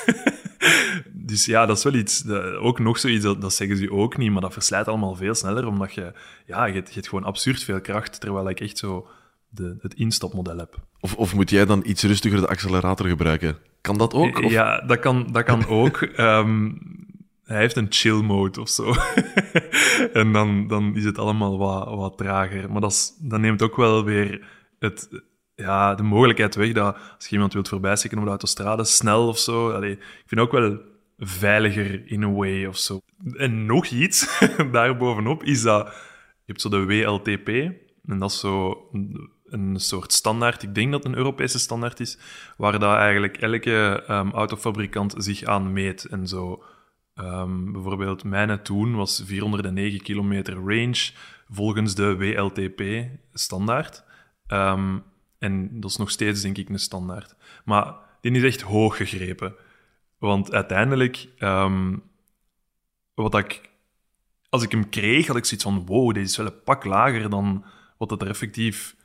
dus 1.12 1.44
ja, 1.44 1.66
dat 1.66 1.76
is 1.76 1.84
wel 1.84 1.94
iets, 1.94 2.28
ook 2.60 2.78
nog 2.78 2.98
zoiets, 2.98 3.24
dat, 3.24 3.40
dat 3.40 3.54
zeggen 3.54 3.76
ze 3.76 3.90
ook 3.90 4.16
niet, 4.16 4.30
maar 4.32 4.40
dat 4.40 4.52
verslijt 4.52 4.88
allemaal 4.88 5.14
veel 5.14 5.34
sneller, 5.34 5.66
omdat 5.66 5.94
je, 5.94 6.12
ja, 6.46 6.64
je, 6.64 6.74
je 6.74 6.82
hebt 6.92 7.08
gewoon 7.08 7.24
absurd 7.24 7.62
veel 7.64 7.80
kracht, 7.80 8.20
terwijl 8.20 8.48
ik 8.48 8.60
echt 8.60 8.78
zo 8.78 9.08
de, 9.48 9.76
het 9.80 9.94
instapmodel 9.94 10.58
heb. 10.58 10.78
Of, 11.00 11.14
of 11.14 11.34
moet 11.34 11.50
jij 11.50 11.66
dan 11.66 11.82
iets 11.86 12.02
rustiger 12.02 12.40
de 12.40 12.48
accelerator 12.48 13.06
gebruiken? 13.06 13.56
Kan 13.80 13.98
dat 13.98 14.14
ook? 14.14 14.42
Of? 14.42 14.50
Ja, 14.50 14.80
dat 14.80 14.98
kan, 14.98 15.28
dat 15.32 15.44
kan 15.44 15.66
ook. 15.80 16.00
Um, 16.16 16.78
hij 17.50 17.60
heeft 17.60 17.76
een 17.76 17.86
chill 17.88 18.22
mode 18.22 18.60
of 18.60 18.68
zo. 18.68 18.94
en 20.20 20.32
dan, 20.32 20.66
dan 20.66 20.96
is 20.96 21.04
het 21.04 21.18
allemaal 21.18 21.58
wat, 21.58 21.88
wat 21.88 22.18
trager. 22.18 22.72
Maar 22.72 22.80
dat, 22.80 22.90
is, 22.90 23.12
neemt 23.20 23.62
ook 23.62 23.76
wel 23.76 24.04
weer 24.04 24.46
het, 24.78 25.22
ja, 25.54 25.94
de 25.94 26.02
mogelijkheid 26.02 26.54
weg 26.54 26.72
dat 26.72 26.96
als 27.16 27.26
je 27.26 27.32
iemand 27.32 27.52
wilt 27.52 27.68
voorbijsteken 27.68 28.18
op 28.18 28.22
de 28.24 28.28
autostrade, 28.28 28.84
snel 28.84 29.28
of 29.28 29.38
zo. 29.38 29.80
Ik 29.80 29.98
vind 30.26 30.40
ook 30.40 30.52
wel 30.52 30.78
veiliger 31.18 32.02
in 32.06 32.22
a 32.22 32.30
way 32.30 32.64
of 32.64 32.78
zo. 32.78 33.00
En 33.32 33.66
nog 33.66 33.86
iets 33.86 34.40
daarbovenop 34.72 35.44
is 35.44 35.62
dat 35.62 35.86
je 36.44 36.46
hebt 36.46 36.60
zo 36.60 36.68
de 36.68 36.84
WLTP. 36.84 37.48
En 38.04 38.18
dat 38.18 38.30
is 38.30 38.40
zo 38.40 38.88
een 39.44 39.74
soort 39.76 40.12
standaard, 40.12 40.62
ik 40.62 40.74
denk 40.74 40.92
dat 40.92 41.02
het 41.02 41.12
een 41.12 41.18
Europese 41.18 41.58
standaard 41.58 42.00
is, 42.00 42.18
waar 42.56 42.78
dat 42.78 42.96
eigenlijk 42.96 43.36
elke 43.36 44.04
um, 44.10 44.30
autofabrikant 44.32 45.14
zich 45.18 45.44
aan 45.44 45.72
meet 45.72 46.04
en 46.04 46.26
zo 46.26 46.62
Um, 47.22 47.72
bijvoorbeeld, 47.72 48.24
mijn 48.24 48.62
toen 48.62 48.94
was 48.94 49.22
409 49.24 50.02
kilometer 50.02 50.54
range 50.54 51.10
volgens 51.48 51.94
de 51.94 52.16
WLTP-standaard. 52.16 54.04
Um, 54.48 54.58
ehm, 54.58 54.98
en 55.38 55.80
dat 55.80 55.90
is 55.90 55.96
nog 55.96 56.10
steeds, 56.10 56.40
denk 56.40 56.58
ik, 56.58 56.68
een 56.68 56.78
standaard. 56.78 57.34
Maar 57.64 57.94
die 58.20 58.32
is 58.32 58.42
echt 58.42 58.60
hoog 58.60 58.96
gegrepen. 58.96 59.54
Want 60.18 60.52
uiteindelijk, 60.52 61.28
um, 61.38 62.02
wat 63.14 63.34
ik, 63.34 63.70
als 64.48 64.62
ik 64.62 64.70
hem 64.70 64.88
kreeg, 64.88 65.26
had 65.26 65.36
ik 65.36 65.44
zoiets 65.44 65.66
van: 65.66 65.86
wow, 65.86 66.14
deze 66.14 66.26
is 66.26 66.36
wel 66.36 66.46
een 66.46 66.62
pak 66.64 66.84
lager 66.84 67.30
dan 67.30 67.64
wat 67.98 68.10
het 68.10 68.22
er 68.22 68.28
effectief 68.28 68.96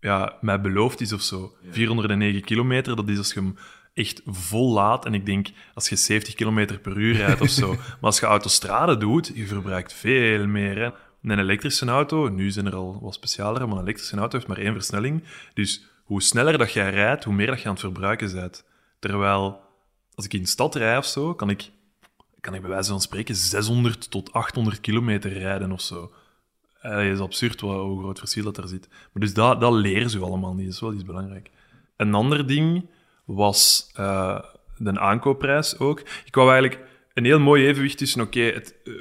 ja, 0.00 0.38
mij 0.40 0.60
beloofd 0.60 1.00
is 1.00 1.12
of 1.12 1.22
zo. 1.22 1.56
409 1.70 2.42
kilometer, 2.42 2.96
dat 2.96 3.08
is 3.08 3.18
als 3.18 3.32
je 3.32 3.40
hem 3.40 3.56
echt 3.98 4.22
vol 4.26 4.72
laat. 4.72 5.04
En 5.04 5.14
ik 5.14 5.26
denk, 5.26 5.48
als 5.74 5.88
je 5.88 5.96
70 5.96 6.34
km 6.34 6.78
per 6.82 6.96
uur 6.96 7.16
rijdt 7.16 7.40
of 7.40 7.48
zo. 7.48 7.68
maar 7.74 7.96
als 8.00 8.20
je 8.20 8.26
autostrade 8.26 8.96
doet, 8.96 9.30
je 9.34 9.46
verbruikt 9.46 9.92
veel 9.92 10.46
meer. 10.46 10.78
Hè. 10.78 10.90
Een 11.22 11.38
elektrische 11.38 11.86
auto, 11.86 12.28
nu 12.28 12.50
zijn 12.50 12.66
er 12.66 12.74
al 12.74 12.98
wat 13.00 13.14
specialere, 13.14 13.66
maar 13.66 13.76
een 13.76 13.82
elektrische 13.82 14.16
auto 14.16 14.36
heeft 14.36 14.48
maar 14.48 14.58
één 14.58 14.72
versnelling. 14.72 15.24
Dus 15.54 15.86
hoe 16.04 16.22
sneller 16.22 16.58
dat 16.58 16.72
jij 16.72 16.90
rijdt, 16.90 17.24
hoe 17.24 17.34
meer 17.34 17.46
dat 17.46 17.60
je 17.60 17.64
aan 17.64 17.70
het 17.70 17.80
verbruiken 17.80 18.32
bent. 18.32 18.64
Terwijl, 18.98 19.60
als 20.14 20.24
ik 20.24 20.32
in 20.32 20.42
de 20.42 20.48
stad 20.48 20.74
rijd 20.74 20.98
of 20.98 21.06
zo, 21.06 21.34
kan 21.34 21.50
ik, 21.50 21.70
kan 22.40 22.54
ik 22.54 22.60
bij 22.60 22.70
wijze 22.70 22.90
van 22.90 23.00
spreken 23.00 23.34
600 23.34 24.10
tot 24.10 24.32
800 24.32 24.80
kilometer 24.80 25.32
rijden 25.32 25.72
of 25.72 25.80
zo. 25.80 26.12
Het 26.78 27.12
is 27.12 27.18
absurd 27.18 27.60
wat, 27.60 27.80
hoe 27.80 28.00
groot 28.00 28.18
verschil 28.18 28.44
dat 28.44 28.56
er 28.56 28.68
zit. 28.68 28.88
Maar 28.88 29.22
dus 29.22 29.34
dat, 29.34 29.60
dat 29.60 29.72
leren 29.72 30.10
ze 30.10 30.18
allemaal 30.18 30.54
niet. 30.54 30.64
Dat 30.64 30.74
is 30.74 30.80
wel 30.80 30.94
iets 30.94 31.04
belangrijk. 31.04 31.50
Een 31.96 32.14
ander 32.14 32.46
ding 32.46 32.88
was 33.28 33.92
uh, 34.00 34.38
de 34.76 35.00
aankoopprijs 35.00 35.78
ook. 35.78 36.00
Ik 36.24 36.34
wou 36.34 36.50
eigenlijk 36.50 36.88
een 37.14 37.24
heel 37.24 37.40
mooi 37.40 37.66
evenwicht 37.66 37.98
tussen, 37.98 38.20
oké, 38.20 38.62
uh, 38.84 38.94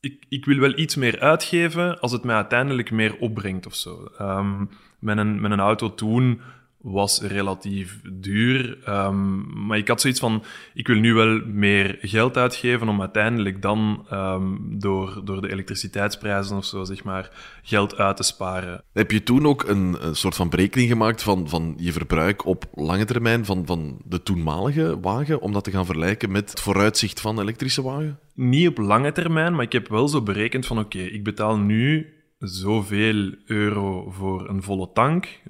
ik, 0.00 0.24
ik 0.28 0.44
wil 0.44 0.58
wel 0.58 0.78
iets 0.78 0.96
meer 0.96 1.20
uitgeven 1.20 2.00
als 2.00 2.12
het 2.12 2.24
mij 2.24 2.34
uiteindelijk 2.34 2.90
meer 2.90 3.16
opbrengt 3.18 3.66
of 3.66 3.74
zo. 3.74 4.08
Um, 4.20 4.70
met, 4.98 5.18
een, 5.18 5.40
met 5.40 5.50
een 5.50 5.60
auto 5.60 5.94
toen 5.94 6.40
was 6.80 7.20
relatief 7.20 8.00
duur. 8.12 8.78
Um, 8.88 9.66
maar 9.66 9.78
ik 9.78 9.88
had 9.88 10.00
zoiets 10.00 10.20
van, 10.20 10.42
ik 10.74 10.86
wil 10.86 10.96
nu 10.96 11.14
wel 11.14 11.40
meer 11.46 11.98
geld 12.00 12.36
uitgeven 12.36 12.88
om 12.88 13.00
uiteindelijk 13.00 13.62
dan 13.62 14.06
um, 14.12 14.78
door, 14.78 15.20
door 15.24 15.40
de 15.40 15.50
elektriciteitsprijzen 15.50 16.56
of 16.56 16.64
zo, 16.64 16.84
zeg 16.84 17.04
maar, 17.04 17.30
geld 17.62 17.96
uit 17.96 18.16
te 18.16 18.22
sparen. 18.22 18.82
Heb 18.92 19.10
je 19.10 19.22
toen 19.22 19.46
ook 19.46 19.68
een, 19.68 19.96
een 20.00 20.16
soort 20.16 20.34
van 20.34 20.48
berekening 20.48 20.88
gemaakt 20.88 21.22
van, 21.22 21.48
van 21.48 21.74
je 21.76 21.92
verbruik 21.92 22.46
op 22.46 22.64
lange 22.74 23.04
termijn 23.04 23.44
van, 23.44 23.66
van 23.66 23.98
de 24.04 24.22
toenmalige 24.22 25.00
wagen, 25.00 25.40
om 25.40 25.52
dat 25.52 25.64
te 25.64 25.70
gaan 25.70 25.86
vergelijken 25.86 26.30
met 26.30 26.50
het 26.50 26.60
vooruitzicht 26.60 27.20
van 27.20 27.40
elektrische 27.40 27.82
wagen? 27.82 28.18
Niet 28.34 28.68
op 28.68 28.78
lange 28.78 29.12
termijn, 29.12 29.54
maar 29.54 29.64
ik 29.64 29.72
heb 29.72 29.88
wel 29.88 30.08
zo 30.08 30.22
berekend 30.22 30.66
van, 30.66 30.78
oké, 30.78 30.98
ik 30.98 31.24
betaal 31.24 31.58
nu 31.58 32.12
zoveel 32.38 33.34
euro 33.44 34.10
voor 34.10 34.48
een 34.48 34.62
volle 34.62 34.90
tank. 34.92 35.40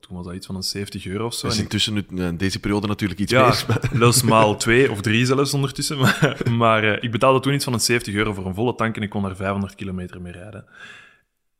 Toen 0.00 0.16
was 0.16 0.26
dat 0.26 0.34
iets 0.34 0.46
van 0.46 0.56
een 0.56 0.62
70 0.62 1.06
euro 1.06 1.26
of 1.26 1.34
zo. 1.34 1.46
is 1.46 1.58
intussen 1.58 2.06
in 2.08 2.36
deze 2.36 2.60
periode 2.60 2.86
natuurlijk 2.86 3.20
iets 3.20 3.32
ja, 3.32 3.54
meer. 3.68 3.90
los 3.92 4.22
maal 4.22 4.56
twee 4.66 4.90
of 4.90 5.00
drie 5.00 5.26
zelfs 5.26 5.54
ondertussen. 5.54 5.98
Maar, 6.02 6.42
maar 6.50 6.84
uh, 6.84 7.02
ik 7.02 7.10
betaalde 7.10 7.40
toen 7.40 7.54
iets 7.54 7.64
van 7.64 7.72
een 7.72 7.80
70 7.80 8.14
euro 8.14 8.32
voor 8.32 8.46
een 8.46 8.54
volle 8.54 8.74
tank 8.74 8.96
en 8.96 9.02
ik 9.02 9.10
kon 9.10 9.22
daar 9.22 9.36
500 9.36 9.74
kilometer 9.74 10.20
mee 10.20 10.32
rijden. 10.32 10.64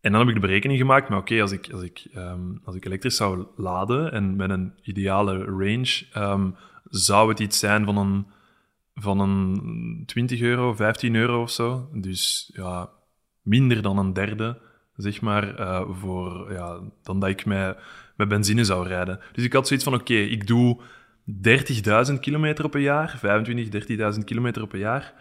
En 0.00 0.11
dan 0.11 0.21
heb 0.21 0.29
ik 0.29 0.35
de 0.35 0.47
berekening 0.47 0.79
gemaakt, 0.79 1.09
maar 1.09 1.19
oké, 1.19 1.41
als, 1.41 1.52
ik, 1.52 1.69
als, 1.73 1.83
ik, 1.83 2.07
um, 2.17 2.61
als 2.64 2.76
ik 2.76 2.85
elektrisch 2.85 3.17
zou 3.17 3.47
laden 3.57 4.12
en 4.12 4.37
met 4.37 4.50
een 4.50 4.73
ideale 4.83 5.45
range, 5.45 6.02
um, 6.17 6.57
zou 6.85 7.29
het 7.29 7.41
iets 7.41 7.59
zijn 7.59 7.85
van 7.85 7.97
een 7.97 8.26
van 8.95 9.21
een 9.21 10.02
20 10.07 10.41
euro, 10.41 10.75
15 10.75 11.14
euro 11.14 11.43
of 11.43 11.50
zo. 11.50 11.88
Dus 11.93 12.50
ja, 12.55 12.91
minder 13.42 13.82
dan 13.82 13.99
een 13.99 14.12
derde, 14.12 14.58
zeg 14.96 15.20
maar, 15.20 15.61
uh, 15.61 15.82
voor, 15.90 16.52
ja, 16.52 16.80
dan 17.02 17.20
dat 17.20 17.28
ik 17.28 17.44
met, 17.44 17.78
met 18.16 18.28
benzine 18.28 18.64
zou 18.64 18.87
rijden. 18.87 19.20
Dus 19.32 19.44
ik 19.44 19.52
had 19.52 19.66
zoiets 19.66 19.84
van, 19.84 19.94
oké, 19.94 20.14
ik 20.14 20.46
doe 20.46 20.80
30.000 22.11 22.20
kilometer 22.20 22.64
op 22.64 22.75
een 22.75 22.80
jaar, 22.80 23.18
25, 23.18 24.14
30.000 24.14 24.25
kilometer 24.25 24.62
op 24.62 24.72
een 24.72 24.78
jaar. 24.78 25.12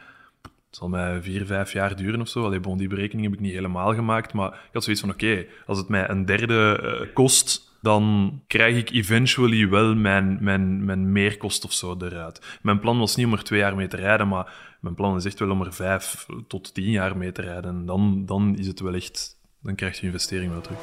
Het 0.41 0.79
zal 0.79 0.89
mij 0.89 1.21
vier, 1.21 1.45
vijf 1.45 1.73
jaar 1.73 1.95
duren 1.95 2.21
of 2.21 2.27
zo. 2.27 2.43
Allee, 2.43 2.77
die 2.77 2.87
berekening 2.87 3.23
heb 3.23 3.33
ik 3.33 3.39
niet 3.39 3.53
helemaal 3.53 3.93
gemaakt, 3.93 4.33
maar 4.33 4.47
ik 4.47 4.73
had 4.73 4.83
zoiets 4.83 5.01
van, 5.01 5.11
oké, 5.11 5.45
als 5.65 5.77
het 5.77 5.87
mij 5.87 6.09
een 6.09 6.25
derde 6.25 6.79
uh, 6.83 7.13
kost 7.13 7.70
dan 7.81 8.33
krijg 8.47 8.77
ik 8.77 8.89
eventually 8.89 9.69
wel 9.69 9.95
mijn, 9.95 10.37
mijn, 10.41 10.85
mijn 10.85 11.11
meerkost 11.11 11.65
of 11.65 11.73
zo 11.73 11.95
eruit. 11.99 12.59
Mijn 12.61 12.79
plan 12.79 12.99
was 12.99 13.15
niet 13.15 13.25
om 13.25 13.33
er 13.33 13.43
twee 13.43 13.59
jaar 13.59 13.75
mee 13.75 13.87
te 13.87 13.95
rijden, 13.95 14.27
maar 14.27 14.77
mijn 14.81 14.95
plan 14.95 15.15
is 15.15 15.25
echt 15.25 15.39
wel 15.39 15.49
om 15.49 15.61
er 15.61 15.73
vijf 15.73 16.25
tot 16.47 16.73
tien 16.73 16.91
jaar 16.91 17.17
mee 17.17 17.31
te 17.31 17.41
rijden. 17.41 17.75
En 17.75 17.85
dan, 17.85 18.25
dan 18.25 18.57
is 18.57 18.67
het 18.67 18.79
wel 18.79 18.93
echt, 18.93 19.37
dan 19.61 19.75
krijg 19.75 19.99
je 19.99 20.05
investering 20.05 20.51
wel 20.51 20.61
terug. 20.61 20.79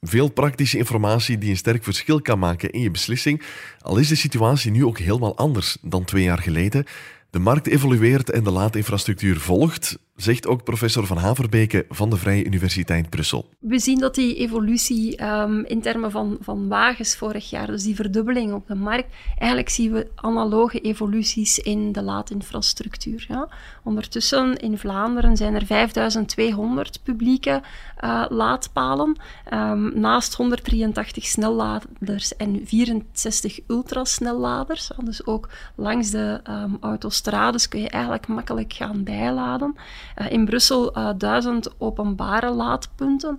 Veel 0.00 0.28
praktische 0.28 0.78
informatie 0.78 1.38
die 1.38 1.50
een 1.50 1.56
sterk 1.56 1.84
verschil 1.84 2.20
kan 2.20 2.38
maken 2.38 2.70
in 2.70 2.80
je 2.80 2.90
beslissing, 2.90 3.42
al 3.80 3.96
is 3.96 4.08
de 4.08 4.14
situatie 4.14 4.70
nu 4.70 4.84
ook 4.84 4.98
helemaal 4.98 5.36
anders 5.36 5.76
dan 5.82 6.04
twee 6.04 6.22
jaar 6.22 6.38
geleden. 6.38 6.84
De 7.30 7.38
markt 7.38 7.66
evolueert 7.66 8.30
en 8.30 8.44
de 8.44 8.50
laadinfrastructuur 8.50 9.40
volgt 9.40 9.98
zegt 10.22 10.46
ook 10.46 10.64
professor 10.64 11.06
Van 11.06 11.16
Haverbeke 11.16 11.86
van 11.88 12.10
de 12.10 12.16
Vrije 12.16 12.44
Universiteit 12.44 13.10
Brussel. 13.10 13.48
We 13.58 13.78
zien 13.78 13.98
dat 13.98 14.14
die 14.14 14.36
evolutie 14.36 15.24
um, 15.24 15.64
in 15.64 15.80
termen 15.80 16.10
van, 16.10 16.36
van 16.40 16.68
wagens 16.68 17.16
vorig 17.16 17.50
jaar, 17.50 17.66
dus 17.66 17.82
die 17.82 17.94
verdubbeling 17.94 18.52
op 18.52 18.66
de 18.66 18.74
markt, 18.74 19.14
eigenlijk 19.38 19.68
zien 19.68 19.92
we 19.92 20.10
analoge 20.14 20.80
evoluties 20.80 21.58
in 21.58 21.92
de 21.92 22.02
laadinfrastructuur. 22.02 23.24
Ja. 23.28 23.48
Ondertussen 23.84 24.56
in 24.56 24.78
Vlaanderen 24.78 25.36
zijn 25.36 25.54
er 25.54 25.66
5200 25.66 27.00
publieke 27.02 27.62
uh, 28.04 28.24
laadpalen, 28.28 29.16
um, 29.52 30.00
naast 30.00 30.34
183 30.34 31.24
snelladers 31.24 32.36
en 32.36 32.60
64 32.64 33.58
ultrasnelladers. 33.66 34.90
Dus 35.04 35.26
ook 35.26 35.48
langs 35.74 36.10
de 36.10 36.40
um, 36.48 36.76
autostrades 36.80 37.68
kun 37.68 37.80
je 37.80 37.88
eigenlijk 37.88 38.26
makkelijk 38.26 38.72
gaan 38.72 39.04
bijladen. 39.04 39.76
Uh, 40.18 40.30
in 40.30 40.44
Brussel 40.44 40.98
uh, 40.98 41.10
duizend 41.16 41.68
openbare 41.78 42.50
laadpunten. 42.50 43.36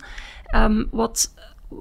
Um, 0.56 0.88
wat, 0.92 1.34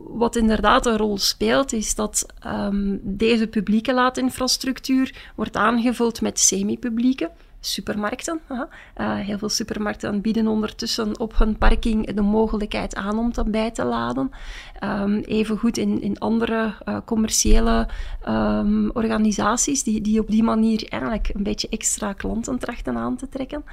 wat 0.09 0.37
inderdaad 0.37 0.87
een 0.87 0.97
rol 0.97 1.19
speelt, 1.19 1.73
is 1.73 1.95
dat 1.95 2.27
um, 2.47 3.01
deze 3.03 3.47
publieke 3.47 3.95
laadinfrastructuur 3.95 5.31
wordt 5.35 5.57
aangevuld 5.57 6.21
met 6.21 6.41
semi-publieke 6.41 7.31
supermarkten. 7.61 8.41
Uh, 8.51 8.61
heel 9.15 9.39
veel 9.39 9.49
supermarkten 9.49 10.21
bieden 10.21 10.47
ondertussen 10.47 11.19
op 11.21 11.39
hun 11.39 11.59
parking 11.59 12.15
de 12.15 12.23
mogelijkheid 12.23 12.95
aan 12.95 13.19
om 13.19 13.33
te 13.33 13.45
bij 13.45 13.71
te 13.71 13.85
laden. 13.85 14.31
Um, 14.85 15.19
evengoed 15.19 15.79
in, 15.79 16.03
in 16.03 16.19
andere 16.19 16.75
uh, 16.89 16.97
commerciële 17.05 17.89
um, 18.29 18.91
organisaties 18.93 19.83
die, 19.83 20.01
die 20.01 20.21
op 20.21 20.31
die 20.31 20.43
manier 20.43 20.87
eigenlijk 20.89 21.31
een 21.35 21.43
beetje 21.43 21.69
extra 21.69 22.13
klanten 22.13 22.59
trachten 22.59 22.97
aan 22.97 23.17
te 23.17 23.29
trekken. 23.29 23.65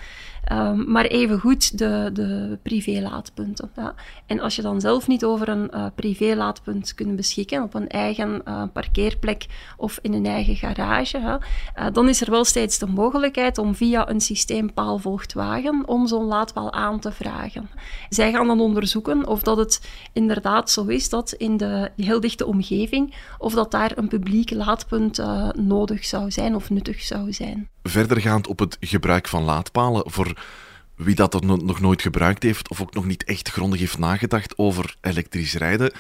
Um, 0.52 0.92
maar 0.92 1.06
evengoed 1.06 1.78
de, 1.78 2.10
de 2.14 2.58
privé-laadpunten. 2.62 3.72
Ja. 3.76 3.94
En 4.26 4.40
als 4.40 4.56
je 4.56 4.62
dan 4.62 4.82
zelf 4.82 5.08
niet 5.08 5.26
over 5.26 5.50
een 5.50 5.72
uh, 5.74 5.86
privé-laadpunt 5.96 6.94
kunt 6.94 7.16
beschikken 7.16 7.64
op 7.64 7.74
een 7.74 7.90
eigen 7.90 8.42
uh, 8.48 8.64
parkeerplek 8.74 9.46
of 9.78 10.00
in 10.02 10.14
een 10.14 10.26
eigen 10.26 10.56
garage, 10.56 11.40
dan 11.94 12.10
is 12.10 12.22
er 12.22 12.32
wel 12.32 12.46
steeds 12.46 12.80
de 12.80 12.88
mogelijkheid 12.88 13.58
om 13.58 13.76
via 13.76 14.10
een 14.10 14.22
systeem 14.22 14.74
paalvolgtwagen 14.74 15.88
om 15.88 16.08
zo'n 16.08 16.26
laadpaal 16.26 16.74
aan 16.74 17.00
te 17.00 17.12
vragen. 17.12 17.70
Zij 18.10 18.32
gaan 18.32 18.48
dan 18.48 18.62
onderzoeken 18.62 19.28
of 19.28 19.42
dat 19.42 19.58
het 19.58 19.90
inderdaad 20.14 20.70
zo 20.70 20.86
is 20.86 20.96
dat 21.06 21.34
in 21.34 21.58
de 21.58 21.92
heel 21.96 22.20
dichte 22.20 22.46
omgeving, 22.46 23.16
of 23.38 23.54
dat 23.54 23.72
daar 23.72 23.92
een 23.96 24.08
publiek 24.08 24.52
laadpunt 24.52 25.22
nodig 25.56 26.06
zou 26.06 26.32
zijn 26.32 26.56
of 26.56 26.70
nuttig 26.70 27.02
zou 27.02 27.34
zijn. 27.34 27.70
Verdergaand 27.84 28.48
op 28.48 28.60
het 28.60 28.78
gebruik 28.80 29.28
van 29.28 29.44
laadpalen 29.44 30.12
voor 30.12 30.34
wie 30.96 31.16
dat 31.16 31.34
er 31.34 31.46
nog 31.46 31.80
nooit 31.80 32.02
gebruikt 32.02 32.44
heeft 32.44 32.70
of 32.70 32.82
ook 32.82 32.94
nog 32.94 33.06
niet 33.06 33.24
echt 33.24 33.50
grondig 33.50 33.80
heeft 33.80 33.98
nagedacht 33.98 34.58
over 34.58 34.96
elektrisch 35.02 35.54
rijden, 35.54 35.92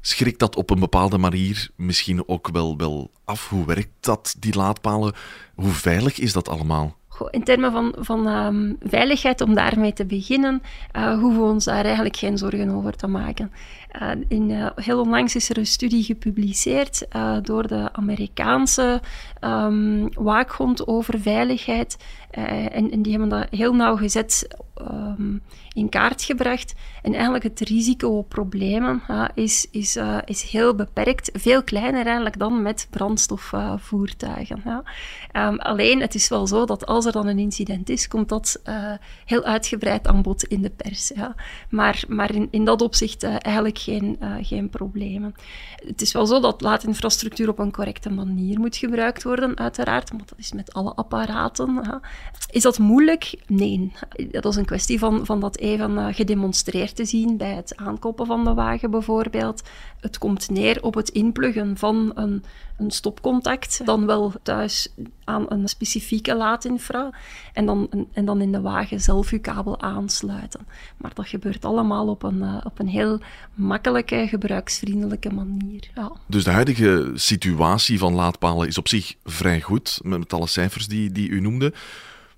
schrikt 0.00 0.38
dat 0.38 0.56
op 0.56 0.70
een 0.70 0.80
bepaalde 0.80 1.18
manier 1.18 1.68
misschien 1.76 2.28
ook 2.28 2.48
wel, 2.48 2.76
wel 2.76 3.10
af. 3.24 3.48
Hoe 3.48 3.66
werkt 3.66 3.90
dat, 4.00 4.36
die 4.38 4.56
laadpalen? 4.56 5.14
Hoe 5.54 5.70
veilig 5.70 6.18
is 6.18 6.32
dat 6.32 6.48
allemaal? 6.48 6.96
in 7.30 7.44
termen 7.44 7.72
van, 7.72 7.94
van 7.98 8.26
um, 8.26 8.76
veiligheid, 8.80 9.40
om 9.40 9.54
daarmee 9.54 9.92
te 9.92 10.06
beginnen, 10.06 10.62
uh, 10.96 11.18
hoeven 11.18 11.40
we 11.40 11.46
ons 11.46 11.64
daar 11.64 11.84
eigenlijk 11.84 12.16
geen 12.16 12.38
zorgen 12.38 12.70
over 12.70 12.96
te 12.96 13.06
maken. 13.06 13.52
Uh, 14.02 14.10
in, 14.28 14.50
uh, 14.50 14.66
heel 14.74 15.00
onlangs 15.00 15.34
is 15.34 15.48
er 15.48 15.58
een 15.58 15.66
studie 15.66 16.02
gepubliceerd 16.02 17.06
door 17.42 17.66
de 17.66 17.88
Amerikaanse 17.92 19.00
um, 19.40 20.08
waakhond 20.14 20.86
over 20.86 21.20
veiligheid. 21.20 21.96
En, 22.36 22.90
en, 22.90 23.02
die 23.02 23.12
hebben 23.12 23.28
dat 23.28 23.46
heel 23.50 23.74
nauwgezet 23.74 24.56
um, 24.80 25.42
in 25.72 25.88
kaart 25.88 26.22
gebracht. 26.22 26.74
En 27.02 27.12
eigenlijk 27.12 27.44
het 27.44 27.60
risico 27.60 28.08
op 28.08 28.28
problemen 28.28 29.02
is, 29.34 29.68
is, 29.70 29.98
is 30.24 30.42
heel 30.42 30.74
beperkt. 30.74 31.30
Veel 31.32 31.62
kleiner 31.62 32.04
eigenlijk 32.04 32.38
dan 32.38 32.62
met 32.62 32.86
brandstofvoertuigen. 32.90 34.84
alleen, 35.56 36.00
het 36.00 36.14
is 36.14 36.28
wel 36.28 36.46
zo 36.46 36.64
dat 36.64 36.86
als 36.86 37.04
er 37.04 37.12
dan 37.12 37.26
een 37.26 37.38
incident 37.38 37.88
is, 37.88 38.08
komt 38.08 38.28
dat 38.28 38.60
uh, 38.68 38.92
heel 39.24 39.44
uitgebreid 39.44 40.06
aan 40.06 40.22
bod 40.22 40.44
in 40.44 40.62
de 40.62 40.70
pers. 40.70 41.12
Ja. 41.14 41.34
Maar, 41.70 42.04
maar 42.08 42.34
in, 42.34 42.48
in 42.50 42.64
dat 42.64 42.82
opzicht 42.82 43.22
eigenlijk 43.22 43.78
geen, 43.78 44.18
geen 44.40 44.68
problemen. 44.68 45.34
Het 45.86 46.02
is 46.02 46.12
wel 46.12 46.26
zo 46.26 46.40
dat 46.40 46.60
laadinfrastructuur 46.60 47.48
op 47.48 47.58
een 47.58 47.72
correcte 47.72 48.10
manier 48.10 48.58
moet 48.58 48.76
gebruikt 48.76 49.22
worden, 49.22 49.58
uiteraard, 49.58 50.10
want 50.10 50.28
dat 50.28 50.38
is 50.38 50.52
met 50.52 50.72
alle 50.72 50.94
apparaten. 50.94 52.00
Is 52.50 52.62
dat 52.62 52.78
moeilijk? 52.78 53.34
Nee. 53.46 53.92
Dat 54.30 54.44
is 54.44 54.56
een 54.56 54.64
kwestie 54.64 54.98
van, 54.98 55.26
van 55.26 55.40
dat 55.40 55.58
even 55.58 56.14
gedemonstreerd 56.14 56.96
te 56.96 57.04
zien 57.04 57.36
bij 57.36 57.54
het 57.54 57.76
aankopen 57.76 58.26
van 58.26 58.44
de 58.44 58.54
wagen 58.54 58.90
bijvoorbeeld. 58.90 59.62
Het 60.00 60.18
komt 60.18 60.50
neer 60.50 60.82
op 60.82 60.94
het 60.94 61.08
inpluggen 61.08 61.76
van 61.76 62.12
een, 62.14 62.44
een 62.78 62.90
stopcontact, 62.90 63.80
dan 63.84 64.06
wel 64.06 64.32
thuis 64.42 64.88
aan 65.24 65.46
een 65.48 65.68
specifieke 65.68 66.34
laadinfra 66.34 67.10
en 67.52 67.66
dan, 67.66 68.06
en 68.12 68.24
dan 68.24 68.40
in 68.40 68.52
de 68.52 68.60
wagen 68.60 69.00
zelf 69.00 69.30
je 69.30 69.38
kabel 69.38 69.80
aansluiten. 69.80 70.66
Maar 70.96 71.14
dat 71.14 71.28
gebeurt 71.28 71.64
allemaal 71.64 72.08
op 72.08 72.22
een, 72.22 72.38
uh, 72.38 72.56
op 72.64 72.78
een 72.78 72.88
heel 72.88 73.20
makkelijke, 73.54 74.26
gebruiksvriendelijke 74.28 75.32
manier. 75.32 75.90
Ja. 75.94 76.12
Dus 76.26 76.44
de 76.44 76.50
huidige 76.50 77.10
situatie 77.14 77.98
van 77.98 78.14
laadpalen 78.14 78.68
is 78.68 78.78
op 78.78 78.88
zich 78.88 79.14
vrij 79.24 79.60
goed, 79.60 80.00
met 80.02 80.32
alle 80.32 80.46
cijfers 80.46 80.88
die, 80.88 81.12
die 81.12 81.28
u 81.28 81.40
noemde. 81.40 81.72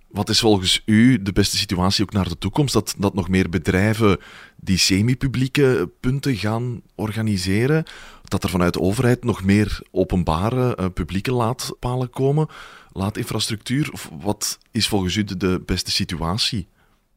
Wat 0.09 0.29
is 0.29 0.41
volgens 0.41 0.83
u 0.85 1.23
de 1.23 1.33
beste 1.33 1.57
situatie 1.57 2.05
ook 2.05 2.13
naar 2.13 2.29
de 2.29 2.39
toekomst? 2.39 2.73
Dat, 2.73 2.95
dat 2.99 3.15
nog 3.15 3.29
meer 3.29 3.49
bedrijven 3.49 4.19
die 4.57 4.79
semi-publieke 4.79 5.91
punten 6.01 6.37
gaan 6.37 6.83
organiseren? 6.95 7.85
Dat 8.25 8.43
er 8.43 8.51
vanuit 8.51 8.73
de 8.73 8.81
overheid 8.81 9.25
nog 9.25 9.45
meer 9.45 9.81
openbare 9.91 10.79
uh, 10.81 10.87
publieke 10.95 11.33
laadpalen 11.33 12.11
komen? 12.11 12.47
Laadinfrastructuur? 12.93 13.93
Wat 14.21 14.59
is 14.71 14.89
volgens 14.89 15.17
u 15.17 15.25
de, 15.25 15.63
beste 15.67 15.91
situatie? 15.91 16.67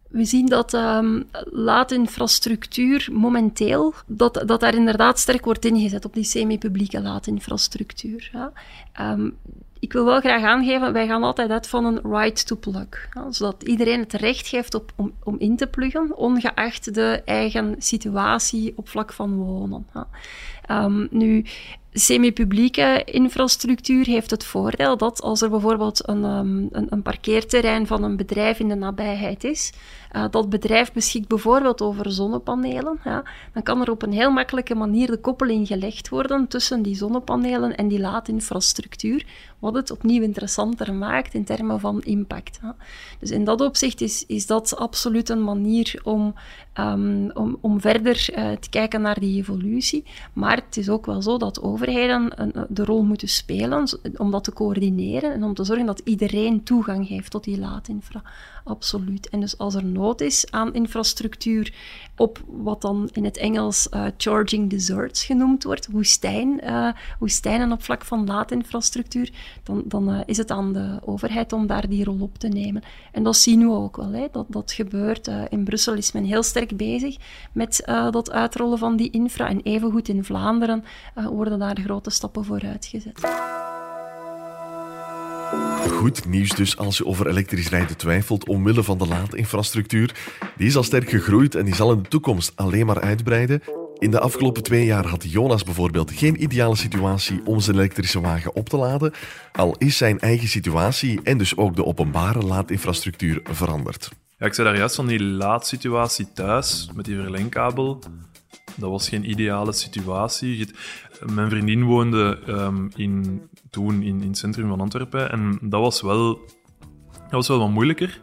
We 0.07 0.25
zien 0.25 0.45
dat 0.45 0.73
um, 0.73 1.23
laadinfrastructuur 1.51 3.09
momenteel, 3.11 3.93
dat, 4.07 4.43
dat 4.45 4.59
daar 4.59 4.75
inderdaad 4.75 5.19
sterk 5.19 5.45
wordt 5.45 5.65
ingezet 5.65 6.05
op 6.05 6.13
die 6.13 6.23
semi-publieke 6.23 7.01
laadinfrastructuur. 7.01 8.29
Ja. 8.33 8.51
Um, 9.11 9.37
ik 9.81 9.93
wil 9.93 10.05
wel 10.05 10.19
graag 10.19 10.43
aangeven, 10.43 10.93
wij 10.93 11.07
gaan 11.07 11.23
altijd 11.23 11.49
uit 11.49 11.67
van 11.67 11.85
een 11.85 11.99
right 12.03 12.47
to 12.47 12.55
plug. 12.55 13.09
Ja, 13.13 13.31
zodat 13.31 13.63
iedereen 13.63 13.99
het 13.99 14.13
recht 14.13 14.47
geeft 14.47 14.73
op, 14.73 14.91
om, 14.95 15.13
om 15.23 15.35
in 15.39 15.55
te 15.55 15.67
pluggen, 15.67 16.17
ongeacht 16.17 16.93
de 16.93 17.21
eigen 17.25 17.75
situatie 17.77 18.73
op 18.75 18.89
vlak 18.89 19.13
van 19.13 19.35
wonen. 19.35 19.87
Um, 20.69 21.07
nu, 21.11 21.45
semi-publieke 21.93 23.01
infrastructuur 23.05 24.05
heeft 24.05 24.31
het 24.31 24.43
voordeel 24.43 24.97
dat 24.97 25.21
als 25.21 25.41
er 25.41 25.49
bijvoorbeeld 25.49 26.07
een, 26.07 26.23
um, 26.23 26.67
een, 26.71 26.87
een, 26.89 27.01
parkeerterrein 27.01 27.87
van 27.87 28.03
een 28.03 28.17
bedrijf 28.17 28.59
in 28.59 28.67
de 28.67 28.75
nabijheid 28.75 29.43
is, 29.43 29.73
uh, 30.15 30.25
dat 30.31 30.49
bedrijf 30.49 30.91
beschikt 30.91 31.27
bijvoorbeeld 31.27 31.81
over 31.81 32.11
zonnepanelen, 32.11 32.99
ja, 33.03 33.23
dan 33.53 33.63
kan 33.63 33.81
er 33.81 33.91
op 33.91 34.01
een 34.01 34.11
heel 34.11 34.31
makkelijke 34.31 34.75
manier 34.75 35.07
de 35.07 35.19
koppeling 35.19 35.67
gelegd 35.67 36.09
worden 36.09 36.47
tussen 36.47 36.81
die 36.81 36.95
zonnepanelen 36.95 37.75
en 37.75 37.87
die 37.87 37.99
laadinfrastructuur, 37.99 39.25
wat 39.61 39.73
het 39.73 39.91
opnieuw 39.91 40.21
interessanter 40.21 40.93
maakt 40.93 41.33
in 41.33 41.43
termen 41.43 41.79
van 41.79 42.01
impact. 42.01 42.59
Ja. 42.61 42.75
Dus 43.19 43.31
in 43.31 43.43
dat 43.43 43.61
opzicht 43.61 44.01
is, 44.01 44.25
is 44.27 44.45
dat 44.45 44.75
absoluut 44.77 45.29
een 45.29 45.43
manier 45.43 45.99
om, 46.03 46.33
um, 46.79 47.31
om, 47.33 47.57
om 47.61 47.81
verder 47.81 48.29
uh, 48.29 48.51
te 48.51 48.69
kijken 48.69 49.01
naar 49.01 49.19
die 49.19 49.37
evolutie. 49.37 50.03
Maar 50.33 50.55
het 50.55 50.77
is 50.77 50.89
ook 50.89 51.05
wel 51.05 51.21
zo 51.21 51.37
dat 51.37 51.61
overheden 51.61 52.41
een, 52.41 52.65
de 52.69 52.85
rol 52.85 53.03
moeten 53.03 53.27
spelen 53.27 53.99
om 54.17 54.31
dat 54.31 54.43
te 54.43 54.53
coördineren 54.53 55.33
en 55.33 55.43
om 55.43 55.53
te 55.53 55.63
zorgen 55.63 55.85
dat 55.85 56.01
iedereen 56.03 56.63
toegang 56.63 57.07
heeft 57.07 57.31
tot 57.31 57.43
die 57.43 57.59
laadinfra. 57.59 58.21
Absoluut. 58.63 59.29
En 59.29 59.39
dus 59.39 59.57
als 59.57 59.75
er 59.75 59.85
nood 59.85 60.21
is 60.21 60.51
aan 60.51 60.73
infrastructuur 60.73 61.73
op 62.17 62.39
wat 62.47 62.81
dan 62.81 63.09
in 63.13 63.23
het 63.23 63.37
Engels 63.37 63.87
uh, 63.93 64.05
charging 64.17 64.69
deserts 64.69 65.23
genoemd 65.25 65.63
wordt, 65.63 65.87
woestijn, 65.87 66.61
uh, 66.63 66.91
woestijnen 67.19 67.71
op 67.71 67.83
vlak 67.83 68.05
van 68.05 68.25
laadinfrastructuur, 68.25 69.31
dan, 69.63 69.83
dan 69.85 70.09
uh, 70.09 70.19
is 70.25 70.37
het 70.37 70.51
aan 70.51 70.73
de 70.73 70.99
overheid 71.05 71.53
om 71.53 71.67
daar 71.67 71.89
die 71.89 72.03
rol 72.03 72.17
op 72.19 72.37
te 72.37 72.47
nemen. 72.47 72.83
En 73.11 73.23
dat 73.23 73.37
zien 73.37 73.59
we 73.59 73.73
ook 73.73 73.97
wel. 73.97 74.11
Hè. 74.11 74.27
Dat, 74.31 74.45
dat 74.49 74.71
gebeurt. 74.71 75.31
in 75.49 75.63
Brussel 75.63 75.93
is 75.93 76.11
men 76.11 76.23
heel 76.23 76.43
sterk 76.43 76.77
bezig 76.77 77.15
met 77.51 77.81
dat 78.11 78.31
uitrollen 78.31 78.77
van 78.77 78.95
die 78.95 79.09
infra. 79.09 79.49
En 79.49 79.61
evengoed 79.61 80.07
in 80.07 80.23
Vlaanderen 80.23 80.83
worden 81.29 81.59
daar 81.59 81.77
grote 81.83 82.09
stappen 82.09 82.45
voor 82.45 82.61
uitgezet. 82.63 83.19
Goed 85.89 86.25
nieuws 86.25 86.49
dus 86.49 86.77
als 86.77 86.97
je 86.97 87.05
over 87.05 87.27
elektrisch 87.27 87.69
rijden 87.69 87.97
twijfelt 87.97 88.47
omwille 88.47 88.83
van 88.83 88.97
de 88.97 89.07
laadinfrastructuur. 89.07 90.15
Die 90.57 90.67
is 90.67 90.75
al 90.75 90.83
sterk 90.83 91.09
gegroeid 91.09 91.55
en 91.55 91.65
die 91.65 91.75
zal 91.75 91.91
in 91.91 92.01
de 92.01 92.09
toekomst 92.09 92.51
alleen 92.55 92.85
maar 92.85 93.01
uitbreiden. 93.01 93.61
In 94.01 94.11
de 94.11 94.19
afgelopen 94.19 94.63
twee 94.63 94.85
jaar 94.85 95.05
had 95.05 95.31
Jonas 95.31 95.63
bijvoorbeeld 95.63 96.11
geen 96.11 96.43
ideale 96.43 96.75
situatie 96.75 97.41
om 97.45 97.59
zijn 97.59 97.75
elektrische 97.75 98.21
wagen 98.21 98.55
op 98.55 98.69
te 98.69 98.77
laden, 98.77 99.13
al 99.51 99.75
is 99.77 99.97
zijn 99.97 100.19
eigen 100.19 100.47
situatie 100.47 101.19
en 101.23 101.37
dus 101.37 101.57
ook 101.57 101.75
de 101.75 101.85
openbare 101.85 102.39
laadinfrastructuur 102.39 103.39
veranderd. 103.43 104.09
Ja, 104.37 104.45
ik 104.45 104.53
zei 104.53 104.67
daar 104.67 104.77
juist 104.77 104.95
van 104.95 105.07
die 105.07 105.23
laadsituatie 105.23 106.27
thuis 106.33 106.89
met 106.95 107.05
die 107.05 107.15
verlengkabel. 107.15 107.99
Dat 108.75 108.89
was 108.89 109.09
geen 109.09 109.29
ideale 109.29 109.73
situatie. 109.73 110.69
Mijn 111.33 111.49
vriendin 111.49 111.83
woonde 111.83 112.39
um, 112.47 112.89
in, 112.95 113.41
toen 113.69 114.01
in, 114.01 114.21
in 114.21 114.27
het 114.27 114.37
centrum 114.37 114.69
van 114.69 114.81
Antwerpen 114.81 115.31
en 115.31 115.59
dat 115.61 115.81
was 115.81 116.01
wel, 116.01 116.39
dat 117.11 117.31
was 117.31 117.47
wel 117.47 117.59
wat 117.59 117.69
moeilijker. 117.69 118.19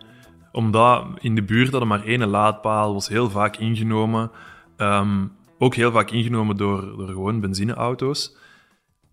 Omdat 0.52 1.06
in 1.20 1.34
de 1.34 1.42
buurt 1.42 1.70
hadden 1.70 1.88
maar 1.88 2.04
één 2.04 2.26
laadpaal, 2.26 2.92
was 2.92 3.08
heel 3.08 3.30
vaak 3.30 3.56
ingenomen. 3.56 4.30
Um, 4.76 5.36
ook 5.58 5.74
heel 5.74 5.92
vaak 5.92 6.10
ingenomen 6.10 6.56
door, 6.56 6.80
door 6.80 7.08
gewoon 7.08 7.40
benzineauto's. 7.40 8.36